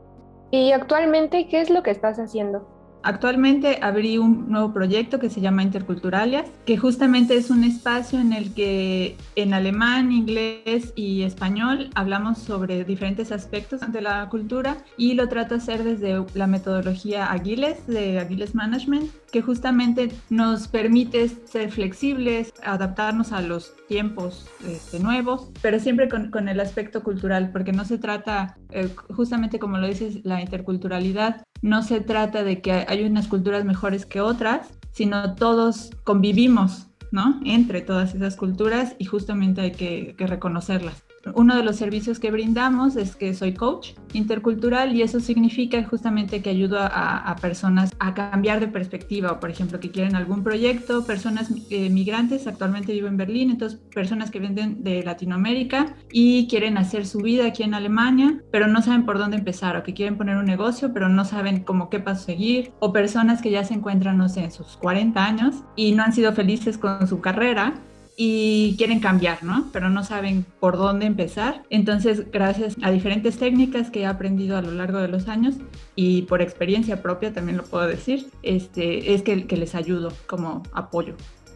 ¿Y 0.52 0.72
actualmente 0.72 1.48
qué 1.48 1.62
es 1.62 1.70
lo 1.70 1.84
que 1.84 1.92
estás 1.92 2.20
haciendo? 2.20 2.68
Actualmente 3.06 3.78
abrí 3.84 4.18
un 4.18 4.50
nuevo 4.50 4.74
proyecto 4.74 5.20
que 5.20 5.30
se 5.30 5.40
llama 5.40 5.62
Interculturalias, 5.62 6.48
que 6.66 6.76
justamente 6.76 7.38
es 7.38 7.52
un 7.52 7.64
espacio 7.64 8.20
en 8.20 8.34
el 8.34 8.52
que 8.56 9.16
en 9.36 9.54
alemán, 9.54 10.12
inglés 10.12 10.92
y 10.96 11.22
español 11.22 11.92
hablamos 11.94 12.40
sobre 12.40 12.84
diferentes 12.84 13.32
aspectos 13.32 13.82
de 13.92 14.02
la 14.02 14.28
cultura 14.30 14.78
y 14.98 15.14
lo 15.14 15.30
trato 15.30 15.54
de 15.54 15.62
hacer 15.62 15.84
desde 15.84 16.26
la 16.34 16.48
metodología 16.48 17.32
Agiles, 17.32 17.86
de 17.86 18.18
Agiles 18.18 18.56
Management, 18.56 19.12
que 19.36 19.42
justamente 19.42 20.14
nos 20.30 20.70
permite 20.70 21.28
ser 21.28 21.70
flexibles, 21.70 22.54
adaptarnos 22.64 23.34
a 23.34 23.42
los 23.42 23.74
tiempos 23.90 24.48
este, 24.66 24.98
nuevos, 24.98 25.52
pero 25.62 25.78
siempre 25.78 26.08
con, 26.08 26.48
el 26.48 26.58
aspecto 26.62 27.04
cultural, 27.04 27.52
porque 27.52 27.74
no 27.74 27.84
se 27.84 27.98
trata, 27.98 28.56
eh, 28.70 28.88
justamente 29.14 29.60
como 29.60 29.78
lo 29.78 29.88
dices, 29.88 30.24
la 30.24 30.40
interculturalidad, 30.40 31.44
no 31.62 31.84
se 31.84 32.00
trata 32.00 32.46
de 32.46 32.62
que 32.62 32.86
hay 32.88 33.04
unas 33.04 33.28
culturas 33.28 33.66
mejores 33.66 34.06
que 34.06 34.22
otras, 34.22 34.70
sino 34.94 35.36
todos 35.36 35.92
convivimos, 36.06 36.88
¿no? 37.12 37.42
Entre 37.44 37.82
todas 37.82 38.16
esas 38.16 38.38
culturas 38.38 38.96
y 39.00 39.04
justamente 39.04 39.60
hay 39.60 39.72
que 39.72 40.16
reconocerlas. 40.18 41.05
Uno 41.34 41.56
de 41.56 41.64
los 41.64 41.78
servicios 41.78 42.20
que 42.20 42.32
brindamos 42.32 42.96
es 42.96 43.16
que 43.16 43.34
soy 43.34 43.54
coach 43.54 43.94
intercultural 44.14 44.96
y 44.96 45.02
eso 45.02 45.20
significa 45.20 45.84
justamente 45.84 46.42
que 46.42 46.50
ayudo 46.50 46.78
a, 46.80 47.36
personas 47.42 47.92
a 48.00 48.14
cambiar 48.14 48.60
de 48.60 48.68
perspectiva 48.68 49.32
o 49.32 49.40
por 49.40 49.50
ejemplo 49.50 49.80
que 49.80 49.92
quieren 49.92 50.16
algún 50.16 50.44
proyecto, 50.44 51.06
personas 51.06 51.52
eh, 51.70 51.90
migrantes, 51.90 52.48
actualmente 52.48 52.94
vivo 52.94 53.08
en 53.08 53.18
Berlín, 53.18 53.52
entonces 53.52 53.80
personas 53.94 54.32
que 54.32 54.40
vienen 54.40 54.84
de 54.84 55.04
Latinoamérica 55.04 55.96
y 56.12 56.48
quieren 56.48 56.78
hacer 56.78 57.06
su 57.06 57.20
vida 57.20 57.48
aquí 57.48 57.64
en 57.64 57.74
Alemania, 57.74 58.42
pero 58.52 58.68
no 58.68 58.82
saben 58.82 59.06
por 59.06 59.18
dónde 59.18 59.38
empezar 59.38 59.76
o 59.78 59.84
que 59.84 59.94
quieren 59.94 60.18
poner 60.18 60.38
un 60.38 60.46
negocio, 60.46 60.94
pero 60.94 61.10
no 61.10 61.26
saben 61.26 61.64
cómo 61.64 61.90
qué 61.90 62.00
paso 62.00 62.26
seguir. 62.26 62.72
O 62.80 62.94
personas 62.94 63.42
que 63.42 63.52
ya 63.52 63.64
se 63.64 63.74
encuentran, 63.74 64.18
no 64.18 64.30
sé, 64.30 64.44
en 64.44 64.52
sus 64.52 64.78
40 64.78 65.24
años 65.24 65.64
y 65.76 65.92
no 65.92 66.04
han 66.04 66.14
sido 66.14 66.34
felices 66.34 66.78
con 66.78 67.08
su 67.08 67.22
carrera 67.22 67.74
y 68.18 68.76
quieren 68.78 69.00
cambiar, 69.00 69.44
¿no? 69.44 69.70
Pero 69.74 69.90
no 69.90 70.04
saben 70.04 70.46
por 70.60 70.78
dónde 70.78 71.06
empezar. 71.06 71.64
Entonces, 71.70 72.32
gracias 72.32 72.76
a 72.82 72.92
diferentes 72.92 73.38
técnicas 73.38 73.90
que 73.90 74.02
he 74.02 74.06
aprendido 74.06 74.58
a 74.58 74.62
lo 74.62 74.72
largo 74.72 75.00
de 75.00 75.08
los 75.08 75.28
años 75.28 75.56
y 75.96 76.24
por 76.24 76.42
experiencia 76.42 77.02
propia 77.02 77.34
también 77.34 77.58
lo 77.58 77.64
puedo 77.64 77.88
decir, 77.88 78.28
este, 78.44 79.14
es 79.14 79.22
que, 79.22 79.48
que 79.48 79.58
les 79.58 79.76
ayudo 79.76 80.14
como 80.28 80.64
apoyo. 80.72 81.16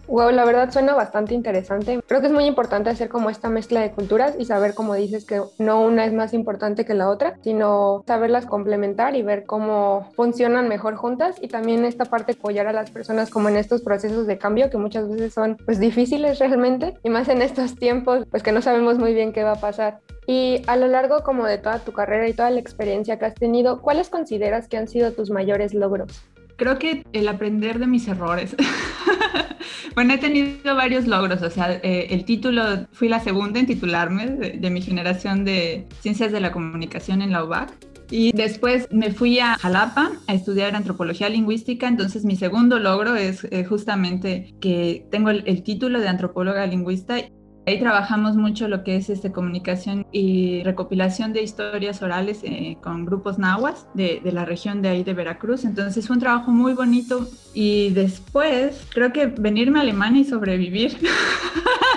Wow, 0.10 0.32
la 0.32 0.44
verdad 0.44 0.72
suena 0.72 0.96
bastante 0.96 1.36
interesante. 1.36 2.00
Creo 2.08 2.20
que 2.20 2.26
es 2.26 2.34
muy 2.34 2.46
importante 2.46 2.90
hacer 2.90 3.10
como 3.10 3.30
esta 3.30 3.48
mezcla 3.48 3.80
de 3.80 3.92
culturas 3.92 4.36
y 4.40 4.46
saber, 4.46 4.74
como 4.74 4.96
dices, 4.96 5.24
que 5.24 5.40
no 5.60 5.82
una 5.84 6.04
es 6.04 6.14
más 6.14 6.34
importante 6.34 6.84
que 6.84 6.96
la 6.96 7.10
otra, 7.10 7.38
sino 7.44 8.04
saberlas 8.08 8.48
complementar 8.48 9.16
y 9.16 9.22
ver 9.22 9.46
cómo 9.46 10.10
funcionan 10.16 10.68
mejor 10.68 10.96
juntas 10.96 11.36
y 11.40 11.48
también 11.48 11.86
esta 11.86 12.06
parte 12.06 12.32
apoyar 12.32 12.66
a 12.66 12.74
las 12.74 12.90
personas 12.90 13.30
como 13.30 13.50
en 13.50 13.58
estos 13.58 13.84
procesos 13.84 14.26
de 14.26 14.40
cambio 14.40 14.72
que 14.72 14.78
muchas 14.78 15.08
veces 15.08 15.32
son 15.32 15.58
pues 15.64 15.80
difíciles 15.80 16.40
realmente 16.40 16.96
y 17.04 17.12
más 17.12 17.30
en 17.30 17.44
estos 17.44 17.76
tiempos 17.76 18.26
pues 18.32 18.42
que 18.42 18.52
no 18.52 18.64
sabemos 18.64 18.98
muy 18.98 19.14
bien 19.14 19.32
qué 19.32 19.44
va 19.44 19.52
a 19.52 19.62
pasar. 19.62 20.00
Y 20.26 20.64
a 20.66 20.76
lo 20.76 20.88
largo 20.88 21.22
como 21.22 21.46
de 21.46 21.60
toda 21.60 21.78
tu 21.80 21.92
carrera 21.92 22.28
y 22.28 22.34
toda 22.34 22.50
la 22.50 22.60
experiencia 22.60 23.20
que 23.20 23.26
has 23.26 23.36
tenido, 23.36 23.84
¿cuáles 23.84 24.10
consideras 24.10 24.68
que 24.68 24.78
han 24.78 24.88
sido 24.88 25.12
tus 25.12 25.30
mayores 25.30 25.76
logros? 25.76 26.24
Creo 26.56 26.80
que 26.80 27.06
el 27.14 27.28
aprender 27.28 27.78
de 27.78 27.86
mis 27.86 28.08
errores. 28.08 28.56
Bueno, 29.96 30.14
he 30.14 30.18
tenido 30.18 30.76
varios 30.76 31.08
logros, 31.08 31.42
o 31.42 31.50
sea, 31.50 31.74
eh, 31.84 32.08
el 32.12 32.26
título, 32.26 32.88
fui 32.92 33.10
la 33.10 33.20
segunda 33.20 33.60
en 33.60 33.66
titularme 33.66 34.28
de, 34.28 34.70
mi 34.70 34.82
generación 34.82 35.46
de 35.46 35.88
Ciencias 36.02 36.32
de 36.32 36.40
la 36.40 36.52
Comunicación 36.52 37.22
en 37.22 37.32
la 37.32 37.44
UBAC. 37.44 37.72
Y 38.12 38.32
después 38.32 38.88
me 38.92 39.12
fui 39.12 39.38
a 39.40 39.56
Jalapa 39.56 40.12
a 40.28 40.34
estudiar 40.34 40.76
antropología 40.76 41.30
lingüística, 41.30 41.88
entonces 41.88 42.26
mi 42.26 42.36
segundo 42.36 42.80
logro 42.80 43.16
es 43.16 43.44
eh, 43.52 43.64
justamente 43.66 44.56
que 44.60 45.06
tengo 45.12 45.30
el, 45.30 45.44
el 45.46 45.62
título 45.62 46.00
de 46.00 46.08
antropóloga 46.08 46.66
lingüista 46.66 47.18
Ahí 47.66 47.80
trabajamos 47.80 48.36
mucho 48.36 48.68
lo 48.68 48.84
que 48.84 48.96
es 48.96 49.10
este, 49.10 49.32
comunicación 49.32 50.08
y 50.12 50.64
recopilación 50.64 51.34
de 51.34 51.44
historias 51.44 52.02
orales 52.02 52.40
eh, 52.44 52.78
con 52.82 53.06
grupos 53.06 53.38
nahuas 53.38 53.86
de, 53.94 54.22
de, 54.24 54.32
la 54.32 54.46
región 54.46 54.82
de 54.82 54.90
ahí 54.90 55.04
de 55.04 55.14
Veracruz. 55.14 55.66
Entonces 55.66 56.08
fue 56.08 56.16
un 56.16 56.20
trabajo 56.20 56.52
muy 56.52 56.74
bonito 56.74 57.28
y 57.54 57.90
después 57.92 58.88
creo 58.94 59.14
que 59.14 59.28
venirme 59.28 59.80
a 59.80 59.82
Alemania 59.84 60.22
y 60.22 60.26
sobrevivir 60.26 60.98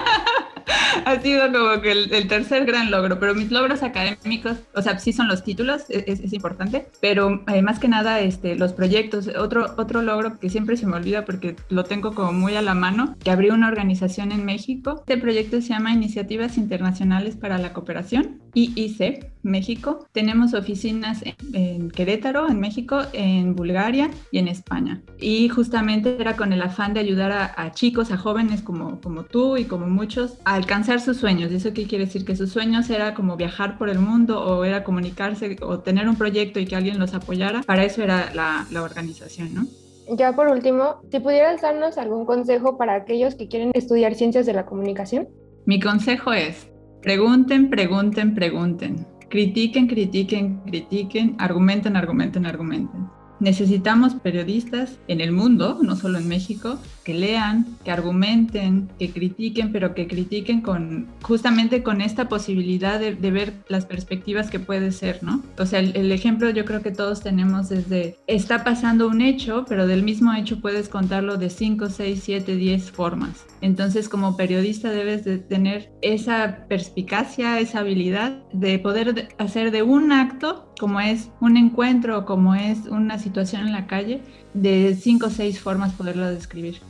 ha 1.06 1.20
sido 1.20 1.52
como 1.52 1.80
que 1.80 1.92
el, 1.92 2.28
tercer 2.28 2.64
gran 2.64 2.90
logro, 2.90 3.18
pero 3.18 3.34
mis 3.34 3.50
logros 3.50 3.82
académicos, 3.82 4.58
o 4.74 4.82
sea, 4.82 4.98
sí 4.98 5.12
son 5.12 5.28
los 5.28 5.44
títulos, 5.44 5.88
e, 5.88 6.04
es, 6.06 6.32
importante, 6.32 6.86
pero 7.00 7.42
eh, 7.48 7.62
más 7.62 7.78
que 7.78 7.88
nada 7.88 8.20
este, 8.20 8.56
los 8.56 8.72
proyectos. 8.72 9.28
Otro, 9.28 9.74
otro 9.76 10.02
logro 10.02 10.38
que 10.38 10.50
siempre 10.50 10.76
se 10.76 10.86
me 10.86 10.96
olvida 10.96 11.24
porque 11.24 11.56
lo 11.68 11.84
tengo 11.84 12.14
como 12.14 12.32
muy 12.32 12.56
a 12.56 12.62
la 12.62 12.74
mano, 12.74 13.16
que 13.22 13.30
abrió 13.30 13.54
una 13.54 13.68
organización 13.68 14.32
en 14.32 14.44
México. 14.44 14.96
Este 15.00 15.18
proyecto 15.18 15.60
se 15.60 15.68
llama 15.68 15.92
Iniciativas 15.92 16.56
Internacionales 16.56 17.36
para 17.36 17.58
la 17.58 17.72
Cooperación, 17.72 18.41
IIC, 18.54 19.32
México. 19.42 20.06
Tenemos 20.12 20.54
oficinas 20.54 21.22
en, 21.52 21.90
Querétaro, 21.90 22.48
en 22.48 22.60
México, 22.60 23.00
en 23.12 23.54
Bulgaria 23.54 24.10
y 24.30 24.38
en 24.38 24.48
España. 24.48 25.02
Y 25.18 25.48
justamente 25.48 26.16
era 26.18 26.36
con 26.36 26.52
el 26.52 26.62
afán 26.62 26.94
de 26.94 27.00
ayudar 27.00 27.32
a, 27.32 27.52
a 27.56 27.72
chicos, 27.72 28.10
a 28.10 28.16
jóvenes 28.16 28.62
como, 28.62 29.00
como 29.00 29.24
tú 29.24 29.56
y 29.56 29.64
como 29.64 29.86
muchos, 29.86 30.38
a 30.44 30.54
alcanzar 30.54 31.00
sus 31.00 31.16
sueños. 31.16 31.50
¿Y 31.52 31.56
eso 31.56 31.72
qué 31.72 31.86
quiere 31.86 32.06
decir? 32.06 32.24
Que 32.24 32.36
sus 32.36 32.50
sueños 32.50 32.90
era 32.90 33.14
como 33.14 33.36
viajar 33.36 33.78
por 33.78 33.88
el 33.88 33.98
mundo 33.98 34.42
o 34.42 34.64
era 34.64 34.84
comunicarse 34.84 35.56
o 35.62 35.80
tener 35.80 36.08
un 36.08 36.16
proyecto 36.16 36.60
y 36.60 36.66
que 36.66 36.76
alguien 36.76 36.98
los 36.98 37.14
apoyara. 37.14 37.62
Para 37.62 37.84
eso 37.84 38.02
era 38.02 38.32
la, 38.34 38.66
la 38.70 38.82
organización, 38.82 39.54
¿no? 39.54 39.66
Ya 40.08 40.32
por 40.32 40.48
último, 40.48 40.96
si 41.10 41.20
pudieras 41.20 41.62
darnos 41.62 41.96
algún 41.96 42.26
consejo 42.26 42.76
para 42.76 42.94
aquellos 42.94 43.34
que 43.34 43.48
quieren 43.48 43.70
estudiar 43.74 44.14
ciencias 44.14 44.46
de 44.46 44.52
la 44.52 44.66
comunicación. 44.66 45.28
Mi 45.64 45.78
consejo 45.78 46.32
es, 46.32 46.68
pregunten, 47.02 47.68
pregunten, 47.68 48.34
pregunten. 48.34 49.06
Critiquen, 49.28 49.88
critiquen, 49.88 50.60
critiquen, 50.66 51.34
argumenten, 51.38 51.96
argumenten, 51.96 52.46
argumenten. 52.46 53.08
necesitamos 53.42 54.14
periodistas 54.14 55.00
en 55.08 55.20
el 55.20 55.32
mundo, 55.32 55.80
no 55.82 55.96
solo 55.96 56.18
en 56.18 56.28
México, 56.28 56.78
que 57.02 57.14
lean, 57.14 57.78
que 57.84 57.90
argumenten, 57.90 58.88
que 58.98 59.10
critiquen, 59.10 59.72
pero 59.72 59.94
que 59.94 60.06
critiquen 60.06 60.60
con 60.60 61.08
justamente 61.22 61.82
con 61.82 62.00
esta 62.00 62.28
posibilidad 62.28 63.00
de, 63.00 63.12
ver 63.32 63.54
las 63.68 63.86
perspectivas 63.86 64.50
que 64.50 64.60
puede 64.60 64.92
ser, 64.92 65.22
¿no? 65.22 65.42
O 65.58 65.64
sea, 65.64 65.78
el, 65.78 65.96
el, 65.96 66.12
ejemplo 66.12 66.50
yo 66.50 66.66
creo 66.66 66.82
que 66.82 66.90
todos 66.90 67.22
tenemos 67.22 67.70
desde 67.70 68.18
está 68.26 68.62
pasando 68.62 69.08
un 69.08 69.22
hecho, 69.22 69.64
pero 69.68 69.86
del 69.86 70.02
mismo 70.02 70.34
hecho 70.34 70.60
puedes 70.60 70.88
contarlo 70.88 71.38
de 71.38 71.48
5, 71.48 71.88
6, 71.88 72.20
7, 72.22 72.56
10 72.56 72.90
formas. 72.90 73.46
Entonces, 73.62 74.08
como 74.08 74.36
periodista 74.36 74.90
debes 74.90 75.24
de 75.24 75.38
tener 75.38 75.92
esa 76.02 76.66
perspicacia, 76.68 77.58
esa 77.60 77.80
habilidad 77.80 78.42
de 78.52 78.78
poder 78.78 79.28
hacer 79.38 79.70
de 79.70 79.82
un 79.82 80.12
acto, 80.12 80.72
como 80.78 81.00
es 81.00 81.30
un 81.40 81.56
encuentro, 81.56 82.24
como 82.24 82.54
es 82.54 82.86
una 82.86 83.18
situación 83.18 83.66
en 83.66 83.72
la 83.72 83.86
calle, 83.86 84.20
de 84.54 84.96
cinco 85.00 85.26
o 85.26 85.30
seis 85.30 85.60
formas 85.60 85.92
poderlo 85.92 86.28
describir. 86.30 86.80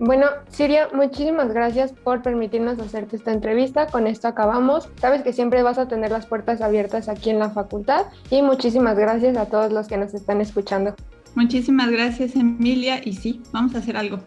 Bueno, 0.00 0.26
Siria, 0.48 0.88
muchísimas 0.94 1.52
gracias 1.52 1.92
por 1.92 2.22
permitirnos 2.22 2.78
hacerte 2.78 3.16
esta 3.16 3.32
entrevista. 3.32 3.88
Con 3.88 4.06
esto 4.06 4.28
acabamos. 4.28 4.88
Sabes 5.00 5.22
que 5.22 5.32
siempre 5.32 5.62
vas 5.62 5.78
a 5.78 5.88
tener 5.88 6.12
las 6.12 6.26
puertas 6.26 6.60
abiertas 6.60 7.08
aquí 7.08 7.30
en 7.30 7.40
la 7.40 7.50
facultad 7.50 8.06
y 8.30 8.42
muchísimas 8.42 8.96
gracias 8.96 9.36
a 9.36 9.46
todos 9.46 9.72
los 9.72 9.88
que 9.88 9.96
nos 9.96 10.14
están 10.14 10.40
escuchando. 10.40 10.94
Muchísimas 11.34 11.90
gracias, 11.90 12.36
Emilia. 12.36 13.00
Y 13.04 13.14
sí, 13.14 13.42
vamos 13.52 13.74
a 13.74 13.78
hacer 13.78 13.96
algo. 13.96 14.20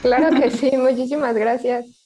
Claro 0.00 0.30
que 0.34 0.50
sí, 0.50 0.72
muchísimas 0.78 1.34
gracias. 1.34 1.99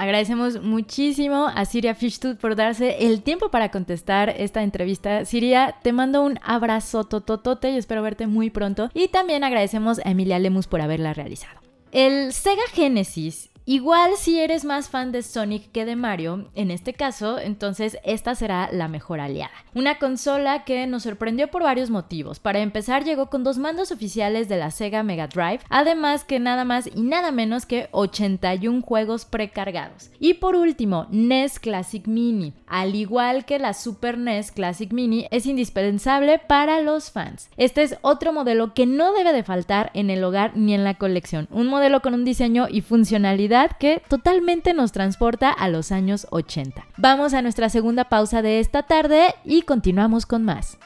Agradecemos 0.00 0.62
muchísimo 0.62 1.48
a 1.54 1.66
Siria 1.66 1.94
Fishtut 1.94 2.38
por 2.38 2.56
darse 2.56 3.06
el 3.06 3.20
tiempo 3.20 3.50
para 3.50 3.70
contestar 3.70 4.30
esta 4.30 4.62
entrevista. 4.62 5.26
Siria, 5.26 5.76
te 5.82 5.92
mando 5.92 6.22
un 6.22 6.38
abrazo 6.42 7.04
tototote 7.04 7.72
y 7.72 7.76
espero 7.76 8.00
verte 8.00 8.26
muy 8.26 8.48
pronto. 8.48 8.88
Y 8.94 9.08
también 9.08 9.44
agradecemos 9.44 9.98
a 9.98 10.10
Emilia 10.10 10.38
Lemus 10.38 10.68
por 10.68 10.80
haberla 10.80 11.12
realizado. 11.12 11.60
El 11.92 12.32
Sega 12.32 12.62
Genesis 12.72 13.50
Igual 13.70 14.16
si 14.16 14.40
eres 14.40 14.64
más 14.64 14.88
fan 14.88 15.12
de 15.12 15.22
Sonic 15.22 15.70
que 15.70 15.84
de 15.84 15.94
Mario, 15.94 16.50
en 16.56 16.72
este 16.72 16.92
caso, 16.92 17.38
entonces 17.38 17.98
esta 18.02 18.34
será 18.34 18.68
la 18.72 18.88
mejor 18.88 19.20
aliada. 19.20 19.52
Una 19.76 20.00
consola 20.00 20.64
que 20.64 20.88
nos 20.88 21.04
sorprendió 21.04 21.46
por 21.52 21.62
varios 21.62 21.88
motivos. 21.88 22.40
Para 22.40 22.58
empezar, 22.58 23.04
llegó 23.04 23.30
con 23.30 23.44
dos 23.44 23.58
mandos 23.58 23.92
oficiales 23.92 24.48
de 24.48 24.56
la 24.56 24.72
Sega 24.72 25.04
Mega 25.04 25.28
Drive, 25.28 25.60
además 25.68 26.24
que 26.24 26.40
nada 26.40 26.64
más 26.64 26.90
y 26.92 27.02
nada 27.02 27.30
menos 27.30 27.64
que 27.64 27.88
81 27.92 28.82
juegos 28.82 29.24
precargados. 29.24 30.10
Y 30.18 30.34
por 30.34 30.56
último, 30.56 31.06
NES 31.12 31.60
Classic 31.60 32.04
Mini. 32.08 32.54
Al 32.66 32.96
igual 32.96 33.44
que 33.44 33.60
la 33.60 33.72
Super 33.72 34.18
NES 34.18 34.50
Classic 34.50 34.92
Mini, 34.92 35.28
es 35.30 35.46
indispensable 35.46 36.40
para 36.40 36.80
los 36.80 37.12
fans. 37.12 37.48
Este 37.56 37.84
es 37.84 37.96
otro 38.02 38.32
modelo 38.32 38.74
que 38.74 38.86
no 38.86 39.12
debe 39.12 39.32
de 39.32 39.44
faltar 39.44 39.92
en 39.94 40.10
el 40.10 40.24
hogar 40.24 40.56
ni 40.56 40.74
en 40.74 40.82
la 40.82 40.94
colección. 40.94 41.46
Un 41.52 41.68
modelo 41.68 42.00
con 42.00 42.14
un 42.14 42.24
diseño 42.24 42.66
y 42.68 42.80
funcionalidad 42.80 43.59
que 43.68 44.02
totalmente 44.08 44.74
nos 44.74 44.92
transporta 44.92 45.50
a 45.50 45.68
los 45.68 45.92
años 45.92 46.26
80. 46.30 46.86
Vamos 46.96 47.34
a 47.34 47.42
nuestra 47.42 47.68
segunda 47.68 48.08
pausa 48.08 48.42
de 48.42 48.60
esta 48.60 48.82
tarde 48.82 49.34
y 49.44 49.62
continuamos 49.62 50.26
con 50.26 50.44
más. 50.44 50.78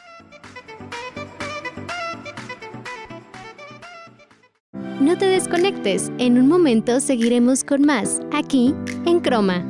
No 5.00 5.18
te 5.18 5.26
desconectes, 5.26 6.10
en 6.18 6.38
un 6.38 6.48
momento 6.48 7.00
seguiremos 7.00 7.64
con 7.64 7.82
más, 7.82 8.20
aquí 8.32 8.74
en 9.06 9.20
Croma. 9.20 9.64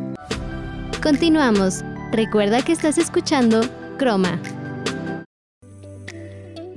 Continuamos. 1.03 1.83
Recuerda 2.13 2.63
que 2.63 2.73
estás 2.73 2.99
escuchando 2.99 3.61
Croma. 3.99 4.41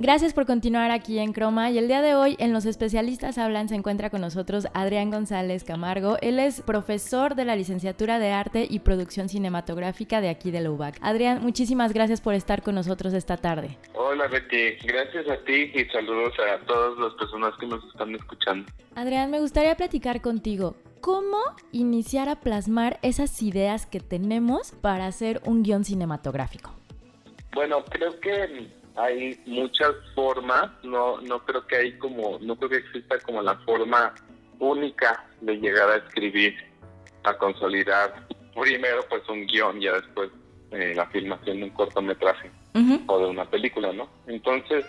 Gracias 0.00 0.32
por 0.32 0.46
continuar 0.46 0.92
aquí 0.92 1.18
en 1.18 1.32
Croma 1.32 1.72
y 1.72 1.78
el 1.78 1.88
día 1.88 2.00
de 2.02 2.14
hoy 2.14 2.36
en 2.38 2.52
Los 2.52 2.66
Especialistas 2.66 3.36
Hablan 3.36 3.68
se 3.68 3.74
encuentra 3.74 4.10
con 4.10 4.20
nosotros 4.20 4.68
Adrián 4.72 5.10
González 5.10 5.64
Camargo. 5.64 6.18
Él 6.22 6.38
es 6.38 6.60
profesor 6.60 7.34
de 7.34 7.44
la 7.44 7.56
licenciatura 7.56 8.20
de 8.20 8.30
Arte 8.30 8.64
y 8.70 8.78
Producción 8.78 9.28
Cinematográfica 9.28 10.20
de 10.20 10.28
aquí 10.28 10.52
de 10.52 10.60
la 10.60 10.70
UBAC. 10.70 10.98
Adrián, 11.00 11.42
muchísimas 11.42 11.92
gracias 11.92 12.20
por 12.20 12.34
estar 12.34 12.62
con 12.62 12.76
nosotros 12.76 13.12
esta 13.12 13.38
tarde. 13.38 13.76
Hola 13.94 14.28
Betty, 14.28 14.76
gracias 14.86 15.28
a 15.28 15.44
ti 15.44 15.72
y 15.74 15.84
saludos 15.86 16.32
a 16.38 16.64
todas 16.64 16.96
las 16.96 17.14
personas 17.14 17.54
que 17.58 17.66
nos 17.66 17.84
están 17.86 18.14
escuchando. 18.14 18.70
Adrián, 18.94 19.32
me 19.32 19.40
gustaría 19.40 19.74
platicar 19.74 20.20
contigo. 20.20 20.76
¿Cómo 21.00 21.38
iniciar 21.72 22.28
a 22.28 22.36
plasmar 22.36 23.00
esas 23.02 23.42
ideas 23.42 23.86
que 23.86 23.98
tenemos 23.98 24.70
para 24.80 25.06
hacer 25.06 25.40
un 25.44 25.64
guion 25.64 25.84
cinematográfico? 25.84 26.72
Bueno, 27.52 27.84
creo 27.84 28.20
que 28.20 28.68
hay 28.98 29.40
muchas 29.46 29.94
formas, 30.14 30.70
no, 30.82 31.20
no 31.20 31.44
creo 31.44 31.66
que 31.66 31.76
hay 31.76 31.98
como, 31.98 32.38
no 32.40 32.56
creo 32.56 32.70
que 32.70 32.76
exista 32.78 33.18
como 33.20 33.42
la 33.42 33.54
forma 33.58 34.14
única 34.58 35.24
de 35.40 35.56
llegar 35.56 35.88
a 35.90 35.96
escribir, 35.96 36.54
a 37.24 37.36
consolidar 37.36 38.26
primero 38.60 39.04
pues 39.08 39.22
un 39.28 39.46
guion, 39.46 39.80
ya 39.80 39.92
después 39.92 40.30
eh, 40.72 40.92
la 40.94 41.06
filmación 41.06 41.58
de 41.58 41.64
un 41.64 41.70
cortometraje 41.70 42.50
o 43.06 43.18
de 43.18 43.26
una 43.26 43.44
película, 43.44 43.92
¿no? 43.92 44.08
Entonces, 44.28 44.84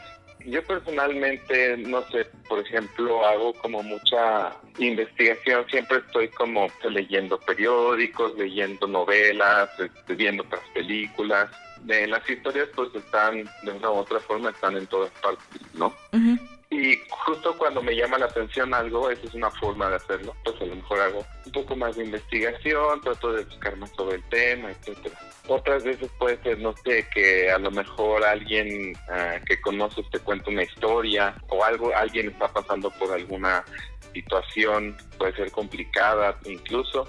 yo 0.45 0.63
personalmente, 0.63 1.75
no 1.77 2.03
sé, 2.03 2.25
por 2.47 2.59
ejemplo, 2.59 3.25
hago 3.25 3.53
como 3.53 3.81
mucha 3.81 4.53
investigación, 4.77 5.65
siempre 5.69 5.97
estoy 5.97 6.27
como 6.29 6.67
leyendo 6.87 7.39
periódicos, 7.39 8.37
leyendo 8.37 8.87
novelas, 8.87 9.69
este, 9.79 10.13
viendo 10.13 10.43
otras 10.43 10.61
películas, 10.73 11.49
de 11.83 12.07
las 12.07 12.27
historias 12.29 12.67
pues 12.75 12.93
están 12.93 13.43
de 13.63 13.71
una 13.71 13.89
u 13.91 13.95
otra 13.95 14.19
forma 14.19 14.49
están 14.49 14.77
en 14.77 14.87
todas 14.87 15.11
partes, 15.21 15.61
¿no? 15.73 15.93
Y 16.71 16.99
justo 17.09 17.57
cuando 17.57 17.81
me 17.81 17.95
llama 17.95 18.19
la 18.19 18.25
atención 18.25 18.73
algo, 18.75 19.09
esa 19.09 19.25
es 19.25 19.33
una 19.33 19.49
forma 19.49 19.89
de 19.89 19.95
hacerlo. 19.95 20.35
Pues 20.43 20.61
a 20.61 20.65
lo 20.65 20.75
mejor 20.75 20.99
hago 20.99 21.25
un 21.45 21.51
poco 21.51 21.75
más 21.75 21.95
de 21.95 22.05
investigación, 22.05 23.01
trato 23.01 23.33
de 23.33 23.43
buscar 23.43 23.75
más 23.77 23.89
sobre 23.95 24.17
el 24.17 24.23
tema, 24.29 24.69
etcétera. 24.69 25.17
Otras 25.47 25.83
veces 25.83 26.11
puede 26.19 26.37
ser, 26.43 26.59
no 26.59 26.75
sé, 26.85 27.07
que 27.11 27.49
a 27.49 27.57
lo 27.57 27.71
mejor 27.71 28.23
alguien 28.23 28.95
ah, 29.09 29.39
que 29.47 29.59
conoces 29.61 30.07
te 30.11 30.19
cuenta 30.19 30.51
una 30.51 30.61
historia 30.61 31.35
o 31.47 31.63
algo, 31.63 31.91
alguien 31.95 32.27
está 32.27 32.47
pasando 32.49 32.91
por 32.91 33.11
alguna 33.11 33.65
situación, 34.13 34.95
puede 35.17 35.35
ser 35.35 35.51
complicada 35.51 36.37
incluso, 36.45 37.07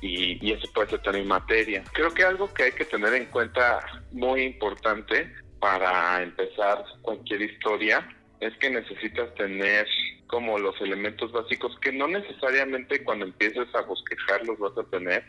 y, 0.00 0.52
eso 0.52 0.68
puede 0.72 0.90
ser 0.90 1.02
también 1.02 1.26
materia. 1.26 1.82
Creo 1.92 2.12
que 2.12 2.24
algo 2.24 2.52
que 2.52 2.64
hay 2.64 2.72
que 2.72 2.84
tener 2.84 3.14
en 3.14 3.26
cuenta 3.26 3.80
muy 4.12 4.42
importante 4.42 5.32
para 5.60 6.22
empezar 6.22 6.84
cualquier 7.02 7.42
historia 7.42 8.06
es 8.40 8.54
que 8.58 8.68
necesitas 8.68 9.34
tener 9.34 9.86
como 10.26 10.58
los 10.58 10.78
elementos 10.80 11.32
básicos 11.32 11.78
que 11.80 11.92
no 11.92 12.08
necesariamente 12.08 13.02
cuando 13.04 13.24
empieces 13.24 13.68
a 13.74 13.82
bosquejar 13.82 14.44
los 14.44 14.58
vas 14.58 14.76
a 14.76 14.82
tener 14.90 15.24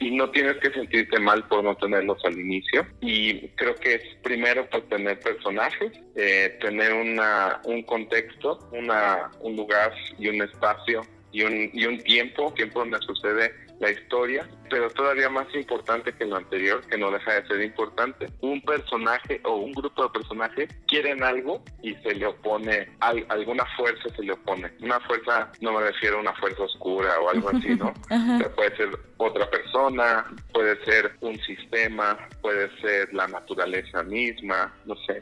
y 0.00 0.10
no 0.10 0.30
tienes 0.30 0.56
que 0.56 0.70
sentirte 0.72 1.18
mal 1.20 1.46
por 1.46 1.62
no 1.64 1.76
tenerlos 1.76 2.22
al 2.24 2.38
inicio. 2.38 2.86
Y 3.00 3.48
creo 3.50 3.74
que 3.76 3.94
es 3.94 4.02
primero 4.22 4.68
pues 4.68 4.86
tener 4.88 5.20
personajes 5.20 5.92
eh, 6.16 6.58
tener 6.60 6.92
una 6.92 7.60
un 7.64 7.82
contexto 7.84 8.68
una 8.72 9.30
un 9.40 9.56
lugar 9.56 9.94
y 10.18 10.28
un 10.28 10.42
espacio 10.42 11.02
y 11.32 11.42
un, 11.42 11.70
y 11.72 11.84
un 11.86 11.98
tiempo. 11.98 12.52
Tiempo 12.54 12.80
donde 12.80 12.98
sucede 12.98 13.52
la 13.78 13.90
historia, 13.90 14.48
pero 14.70 14.90
todavía 14.90 15.28
más 15.28 15.46
importante 15.54 16.12
que 16.12 16.24
lo 16.24 16.36
anterior, 16.36 16.80
que 16.86 16.98
no 16.98 17.10
deja 17.10 17.34
de 17.34 17.46
ser 17.46 17.62
importante. 17.62 18.26
Un 18.40 18.60
personaje 18.62 19.40
o 19.44 19.56
un 19.56 19.72
grupo 19.72 20.04
de 20.04 20.10
personajes 20.10 20.68
quieren 20.86 21.22
algo 21.22 21.62
y 21.82 21.94
se 21.96 22.14
le 22.14 22.26
opone, 22.26 22.88
alguna 23.00 23.64
fuerza 23.76 24.08
se 24.14 24.22
le 24.22 24.32
opone. 24.32 24.72
Una 24.80 24.98
fuerza, 25.00 25.50
no 25.60 25.72
me 25.72 25.80
refiero 25.80 26.18
a 26.18 26.20
una 26.20 26.34
fuerza 26.34 26.62
oscura 26.62 27.20
o 27.20 27.30
algo 27.30 27.50
así, 27.50 27.74
¿no? 27.76 27.92
puede 28.56 28.76
ser 28.76 28.90
otra 29.18 29.48
persona, 29.50 30.26
puede 30.52 30.82
ser 30.84 31.12
un 31.20 31.38
sistema, 31.40 32.18
puede 32.40 32.70
ser 32.80 33.12
la 33.12 33.28
naturaleza 33.28 34.02
misma, 34.02 34.74
no 34.84 34.94
sé. 35.06 35.20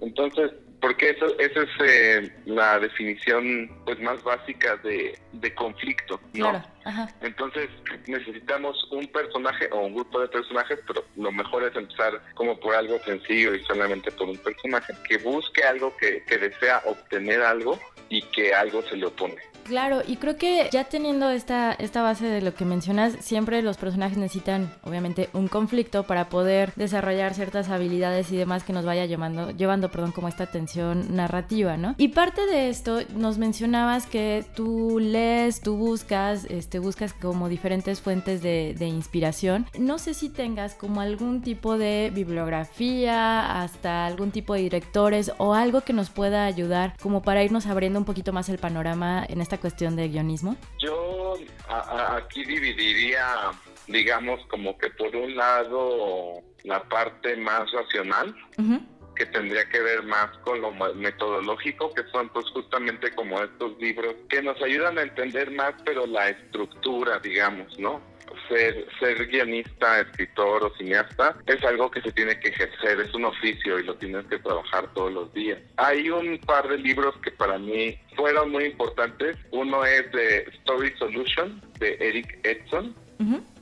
Entonces, 0.00 0.52
porque 0.80 1.10
eso, 1.10 1.38
esa 1.38 1.62
es 1.62 1.68
eh, 1.84 2.32
la 2.46 2.78
definición 2.78 3.70
pues 3.84 3.98
más 4.00 4.22
básica 4.22 4.76
de, 4.76 5.18
conflicto, 5.54 6.20
¿no? 6.34 6.62
Entonces 7.20 7.68
necesitamos 8.06 8.76
un 8.92 9.06
personaje 9.08 9.68
o 9.72 9.80
un 9.80 9.94
grupo 9.94 10.20
de 10.20 10.28
personajes, 10.28 10.78
pero 10.86 11.04
lo 11.16 11.32
mejor 11.32 11.64
es 11.64 11.74
empezar 11.74 12.20
como 12.34 12.58
por 12.60 12.74
algo 12.74 12.98
sencillo 13.04 13.54
y 13.54 13.64
solamente 13.64 14.12
por 14.12 14.28
un 14.28 14.36
personaje 14.38 14.94
que 15.08 15.18
busque 15.18 15.64
algo 15.64 15.96
que, 15.96 16.22
que 16.24 16.38
desea 16.38 16.82
obtener 16.84 17.40
algo 17.42 17.78
y 18.08 18.22
que 18.22 18.54
algo 18.54 18.82
se 18.82 18.96
le 18.96 19.06
opone. 19.06 19.36
Claro, 19.68 20.00
y 20.06 20.16
creo 20.16 20.38
que 20.38 20.70
ya 20.72 20.84
teniendo 20.84 21.28
esta, 21.28 21.74
esta 21.74 22.00
base 22.00 22.24
de 22.24 22.40
lo 22.40 22.54
que 22.54 22.64
mencionas, 22.64 23.16
siempre 23.20 23.60
los 23.60 23.76
personajes 23.76 24.16
necesitan, 24.16 24.72
obviamente, 24.82 25.28
un 25.34 25.46
conflicto 25.48 26.04
para 26.04 26.30
poder 26.30 26.72
desarrollar 26.74 27.34
ciertas 27.34 27.68
habilidades 27.68 28.32
y 28.32 28.36
demás 28.38 28.64
que 28.64 28.72
nos 28.72 28.86
vaya 28.86 29.04
llevando, 29.04 29.50
llevando 29.50 29.90
perdón, 29.90 30.12
como 30.12 30.28
esta 30.28 30.46
tensión 30.46 31.14
narrativa, 31.14 31.76
¿no? 31.76 31.94
Y 31.98 32.08
parte 32.08 32.46
de 32.46 32.70
esto, 32.70 33.00
nos 33.14 33.36
mencionabas 33.36 34.06
que 34.06 34.46
tú 34.54 34.98
lees, 35.00 35.60
tú 35.60 35.76
buscas, 35.76 36.46
este, 36.46 36.78
buscas 36.78 37.12
como 37.12 37.50
diferentes 37.50 38.00
fuentes 38.00 38.40
de, 38.40 38.74
de 38.78 38.86
inspiración. 38.86 39.66
No 39.78 39.98
sé 39.98 40.14
si 40.14 40.30
tengas 40.30 40.74
como 40.74 41.02
algún 41.02 41.42
tipo 41.42 41.76
de 41.76 42.10
bibliografía, 42.14 43.60
hasta 43.60 44.06
algún 44.06 44.30
tipo 44.30 44.54
de 44.54 44.60
directores 44.60 45.30
o 45.36 45.52
algo 45.52 45.82
que 45.82 45.92
nos 45.92 46.08
pueda 46.08 46.46
ayudar 46.46 46.94
como 47.02 47.20
para 47.20 47.44
irnos 47.44 47.66
abriendo 47.66 47.98
un 47.98 48.06
poquito 48.06 48.32
más 48.32 48.48
el 48.48 48.56
panorama 48.56 49.26
en 49.28 49.42
esta 49.42 49.57
cuestión 49.58 49.96
de 49.96 50.08
guionismo? 50.08 50.56
Yo 50.78 51.34
aquí 51.68 52.44
dividiría, 52.44 53.50
digamos, 53.86 54.40
como 54.46 54.76
que 54.78 54.90
por 54.90 55.14
un 55.14 55.36
lado 55.36 56.42
la 56.64 56.82
parte 56.84 57.36
más 57.36 57.70
racional, 57.72 58.34
que 59.14 59.26
tendría 59.26 59.68
que 59.68 59.80
ver 59.80 60.04
más 60.04 60.28
con 60.38 60.60
lo 60.60 60.70
metodológico, 60.94 61.92
que 61.92 62.04
son 62.12 62.28
pues 62.28 62.46
justamente 62.50 63.12
como 63.14 63.42
estos 63.42 63.76
libros 63.78 64.14
que 64.28 64.40
nos 64.42 64.60
ayudan 64.62 64.96
a 64.96 65.02
entender 65.02 65.50
más, 65.50 65.74
pero 65.84 66.06
la 66.06 66.28
estructura, 66.28 67.18
digamos, 67.18 67.76
¿no? 67.78 68.00
Ser, 68.48 68.86
ser 68.98 69.26
guionista, 69.26 70.00
escritor 70.00 70.64
o 70.64 70.74
cineasta 70.76 71.36
es 71.46 71.62
algo 71.64 71.90
que 71.90 72.00
se 72.00 72.12
tiene 72.12 72.38
que 72.40 72.48
ejercer, 72.48 73.00
es 73.00 73.14
un 73.14 73.26
oficio 73.26 73.78
y 73.78 73.84
lo 73.84 73.94
tienes 73.96 74.26
que 74.26 74.38
trabajar 74.38 74.92
todos 74.94 75.12
los 75.12 75.32
días. 75.32 75.58
Hay 75.76 76.10
un 76.10 76.38
par 76.38 76.68
de 76.68 76.78
libros 76.78 77.14
que 77.22 77.30
para 77.30 77.58
mí 77.58 77.98
fueron 78.16 78.50
muy 78.50 78.64
importantes. 78.64 79.36
Uno 79.52 79.84
es 79.84 80.10
de 80.12 80.38
Story 80.60 80.92
Solution 80.98 81.60
de 81.78 81.96
Eric 82.00 82.38
Edson. 82.44 82.94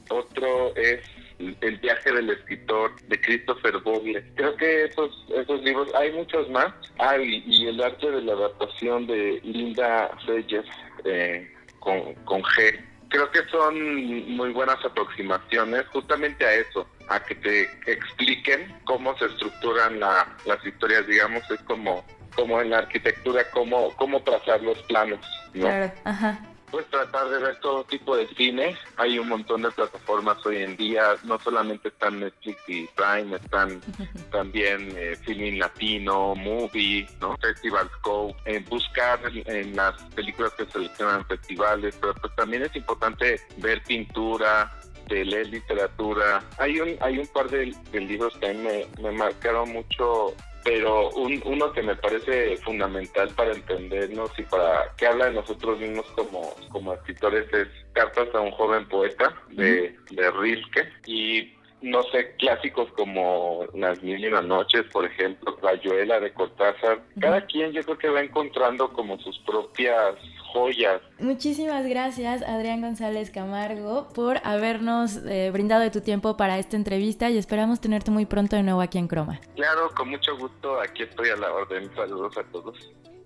Otro 0.09 0.75
es 0.77 1.01
el 1.39 1.77
viaje 1.79 2.13
del 2.13 2.31
escritor 2.31 2.95
de 3.09 3.21
Christopher 3.21 3.79
Bogle. 3.79 4.25
Creo 4.37 4.57
que 4.57 4.85
esos 4.85 5.27
esos 5.35 5.63
libros, 5.63 5.93
hay 5.95 6.13
muchos 6.13 6.49
más. 6.51 6.73
Ah, 6.99 7.19
y, 7.19 7.67
el 7.67 7.83
arte 7.83 8.11
de 8.11 8.23
la 8.23 8.33
adaptación 8.33 9.07
de 9.07 9.41
Linda 9.43 10.11
Reyes 10.27 10.65
eh, 11.05 11.51
con, 11.81 12.15
con 12.25 12.43
G 12.43 12.81
creo 13.09 13.31
que 13.31 13.45
son 13.51 14.37
muy 14.37 14.51
buenas 14.53 14.85
aproximaciones 14.85 15.87
justamente 15.89 16.45
a 16.45 16.55
eso, 16.55 16.87
a 17.09 17.21
que 17.21 17.35
te 17.37 17.63
expliquen 17.87 18.79
cómo 18.85 19.17
se 19.19 19.27
estructuran 19.27 20.01
las 20.01 20.65
historias, 20.65 21.07
digamos, 21.07 21.43
es 21.51 21.61
como 21.63 22.05
como 22.35 22.61
en 22.61 22.69
la 22.69 22.79
arquitectura, 22.79 23.51
cómo, 23.51 23.97
cómo 23.97 24.23
trazar 24.23 24.61
los 24.61 24.77
planos. 24.83 25.21
Claro, 25.55 25.91
ajá 26.05 26.39
pues 26.71 26.87
tratar 26.87 27.29
de 27.31 27.39
ver 27.39 27.61
todo 27.61 27.85
tipo 27.85 28.17
de 28.17 28.27
cine. 28.29 28.77
Hay 28.97 29.19
un 29.19 29.29
montón 29.29 29.63
de 29.63 29.71
plataformas 29.71 30.45
hoy 30.45 30.59
en 30.63 30.77
día, 30.77 31.17
no 31.25 31.39
solamente 31.39 31.89
están 31.89 32.21
Netflix 32.21 32.59
y 32.69 32.87
Prime, 32.89 33.37
están 33.37 33.81
también 34.31 34.93
eh, 34.97 35.17
Filming 35.25 35.59
Latino, 35.59 36.35
Movie, 36.35 37.07
¿no? 37.21 37.37
Festival 37.39 37.91
Go, 38.03 38.35
eh, 38.45 38.65
buscar 38.69 39.21
en, 39.33 39.77
las 39.77 40.01
películas 40.15 40.53
que 40.55 40.67
seleccionan 40.67 41.25
festivales, 41.27 41.97
pero 42.01 42.15
pues 42.15 42.35
también 42.37 42.63
es 42.63 42.75
importante 42.77 43.41
ver 43.59 43.83
pintura, 43.85 44.73
de 45.09 45.25
leer 45.25 45.49
literatura. 45.49 46.43
Hay 46.59 46.81
un 46.81 46.97
hay 47.01 47.19
un 47.19 47.27
par 47.29 47.49
de, 47.49 47.75
libros 47.93 48.37
que 48.39 48.49
a 48.49 48.53
mí 48.53 48.59
me, 48.59 49.03
me 49.03 49.13
marcaron 49.13 49.73
mucho 49.73 50.35
pero 50.67 51.11
un, 51.11 51.41
uno 51.45 51.73
que 51.73 51.81
me 51.81 51.95
parece 51.95 52.57
fundamental 52.57 53.31
para 53.37 53.53
entendernos 53.53 54.37
y 54.37 54.43
para 54.43 54.93
que 54.97 55.07
habla 55.07 55.27
de 55.27 55.35
nosotros 55.35 55.79
mismos 55.79 56.05
como, 56.17 56.43
como 56.71 56.93
escritores 56.93 57.47
es 57.55 57.69
Cartas 57.93 58.29
a 58.35 58.41
un 58.41 58.51
joven 58.51 58.87
poeta 58.89 59.33
de, 59.51 59.97
de 60.11 60.31
Rilke. 60.33 60.89
Y 61.07 61.55
no 61.83 62.03
sé, 62.05 62.35
clásicos 62.39 62.91
como 62.97 63.65
Las 63.75 64.03
Mil 64.03 64.25
y 64.25 64.29
las 64.29 64.45
Noches, 64.45 64.83
por 64.93 65.05
ejemplo, 65.07 65.57
Rayuela 65.63 66.19
de 66.19 66.33
Cortázar. 66.33 67.01
Cada 67.21 67.47
quien 67.47 67.73
yo 67.73 67.83
creo 67.85 67.99
que 67.99 68.09
va 68.09 68.23
encontrando 68.23 68.93
como 68.93 69.21
sus 69.21 69.39
propias 69.47 70.17
joyas. 70.57 71.03
Muchísimas 71.19 71.87
gracias, 71.87 72.43
Adrián 72.43 72.81
González 72.81 73.31
Camargo, 73.31 74.09
por 74.15 74.41
habernos 74.45 75.19
eh, 75.27 75.51
brindado 75.53 75.83
de 75.83 75.91
tu 75.91 76.01
tiempo 76.01 76.37
para 76.37 76.59
esta 76.59 76.77
entrevista 76.77 77.29
y 77.31 77.39
esperamos 77.39 77.81
tenerte 77.81 78.11
muy 78.11 78.25
pronto 78.27 78.57
de 78.57 78.63
nuevo 78.63 78.81
aquí 78.81 78.99
en 78.99 79.09
Croma. 79.09 79.41
Claro, 79.55 79.91
con 79.95 80.09
mucho 80.11 80.37
gusto, 80.39 80.81
aquí 80.81 81.03
estoy 81.03 81.29
a 81.31 81.37
la 81.37 81.53
orden. 81.53 81.91
Saludos 81.95 82.37
a 82.39 82.43
todos 82.45 82.77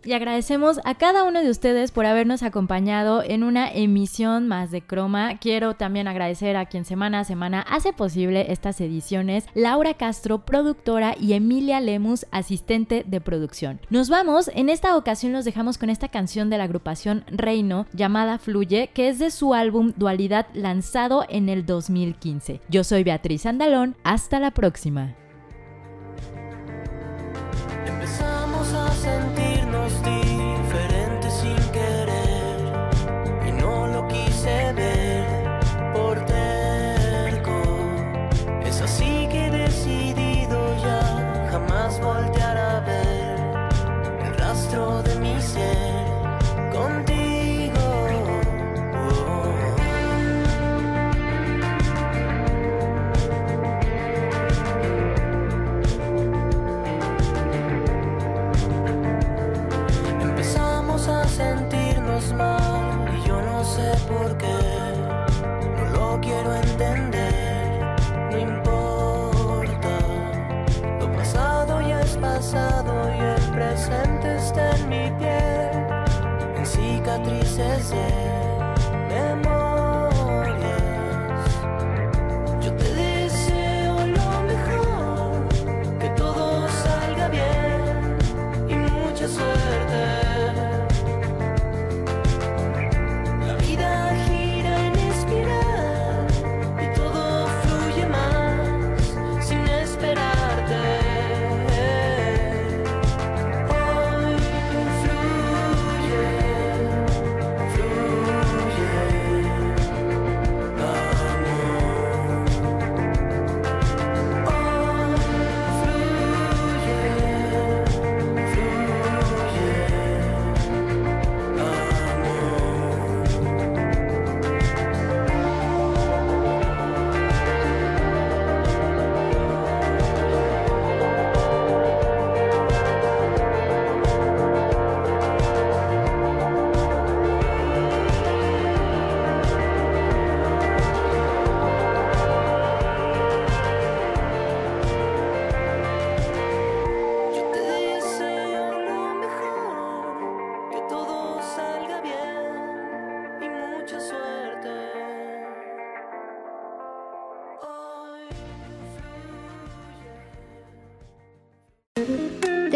y 0.04 0.12
agradecemos 0.12 0.80
a 0.84 0.94
cada 0.94 1.24
uno 1.24 1.42
de 1.42 1.50
ustedes 1.50 1.90
por 1.90 2.06
habernos 2.06 2.42
acompañado 2.42 3.22
en 3.22 3.42
una 3.42 3.70
emisión 3.70 4.48
más 4.48 4.70
de 4.70 4.82
Croma. 4.82 5.38
Quiero 5.38 5.74
también 5.74 6.08
agradecer 6.08 6.56
a 6.56 6.66
quien 6.66 6.84
semana 6.84 7.20
a 7.20 7.24
semana 7.24 7.60
hace 7.62 7.92
posible 7.92 8.50
estas 8.50 8.80
ediciones, 8.80 9.46
Laura 9.54 9.94
Castro, 9.94 10.38
productora, 10.44 11.14
y 11.18 11.34
Emilia 11.34 11.80
Lemus, 11.80 12.26
asistente 12.30 13.04
de 13.06 13.20
producción. 13.20 13.80
Nos 13.90 14.08
vamos, 14.08 14.50
en 14.54 14.68
esta 14.68 14.96
ocasión 14.96 15.32
los 15.32 15.44
dejamos 15.44 15.76
con 15.76 15.90
esta 15.90 16.08
canción 16.08 16.50
de 16.50 16.58
la 16.58 16.64
agrupación 16.64 17.19
Reino 17.28 17.86
llamada 17.92 18.38
Fluye, 18.38 18.90
que 18.94 19.08
es 19.08 19.18
de 19.18 19.30
su 19.30 19.54
álbum 19.54 19.92
Dualidad 19.96 20.46
lanzado 20.54 21.24
en 21.28 21.48
el 21.48 21.66
2015. 21.66 22.60
Yo 22.68 22.84
soy 22.84 23.04
Beatriz 23.04 23.46
Andalón, 23.46 23.96
hasta 24.04 24.40
la 24.40 24.50
próxima. 24.50 25.14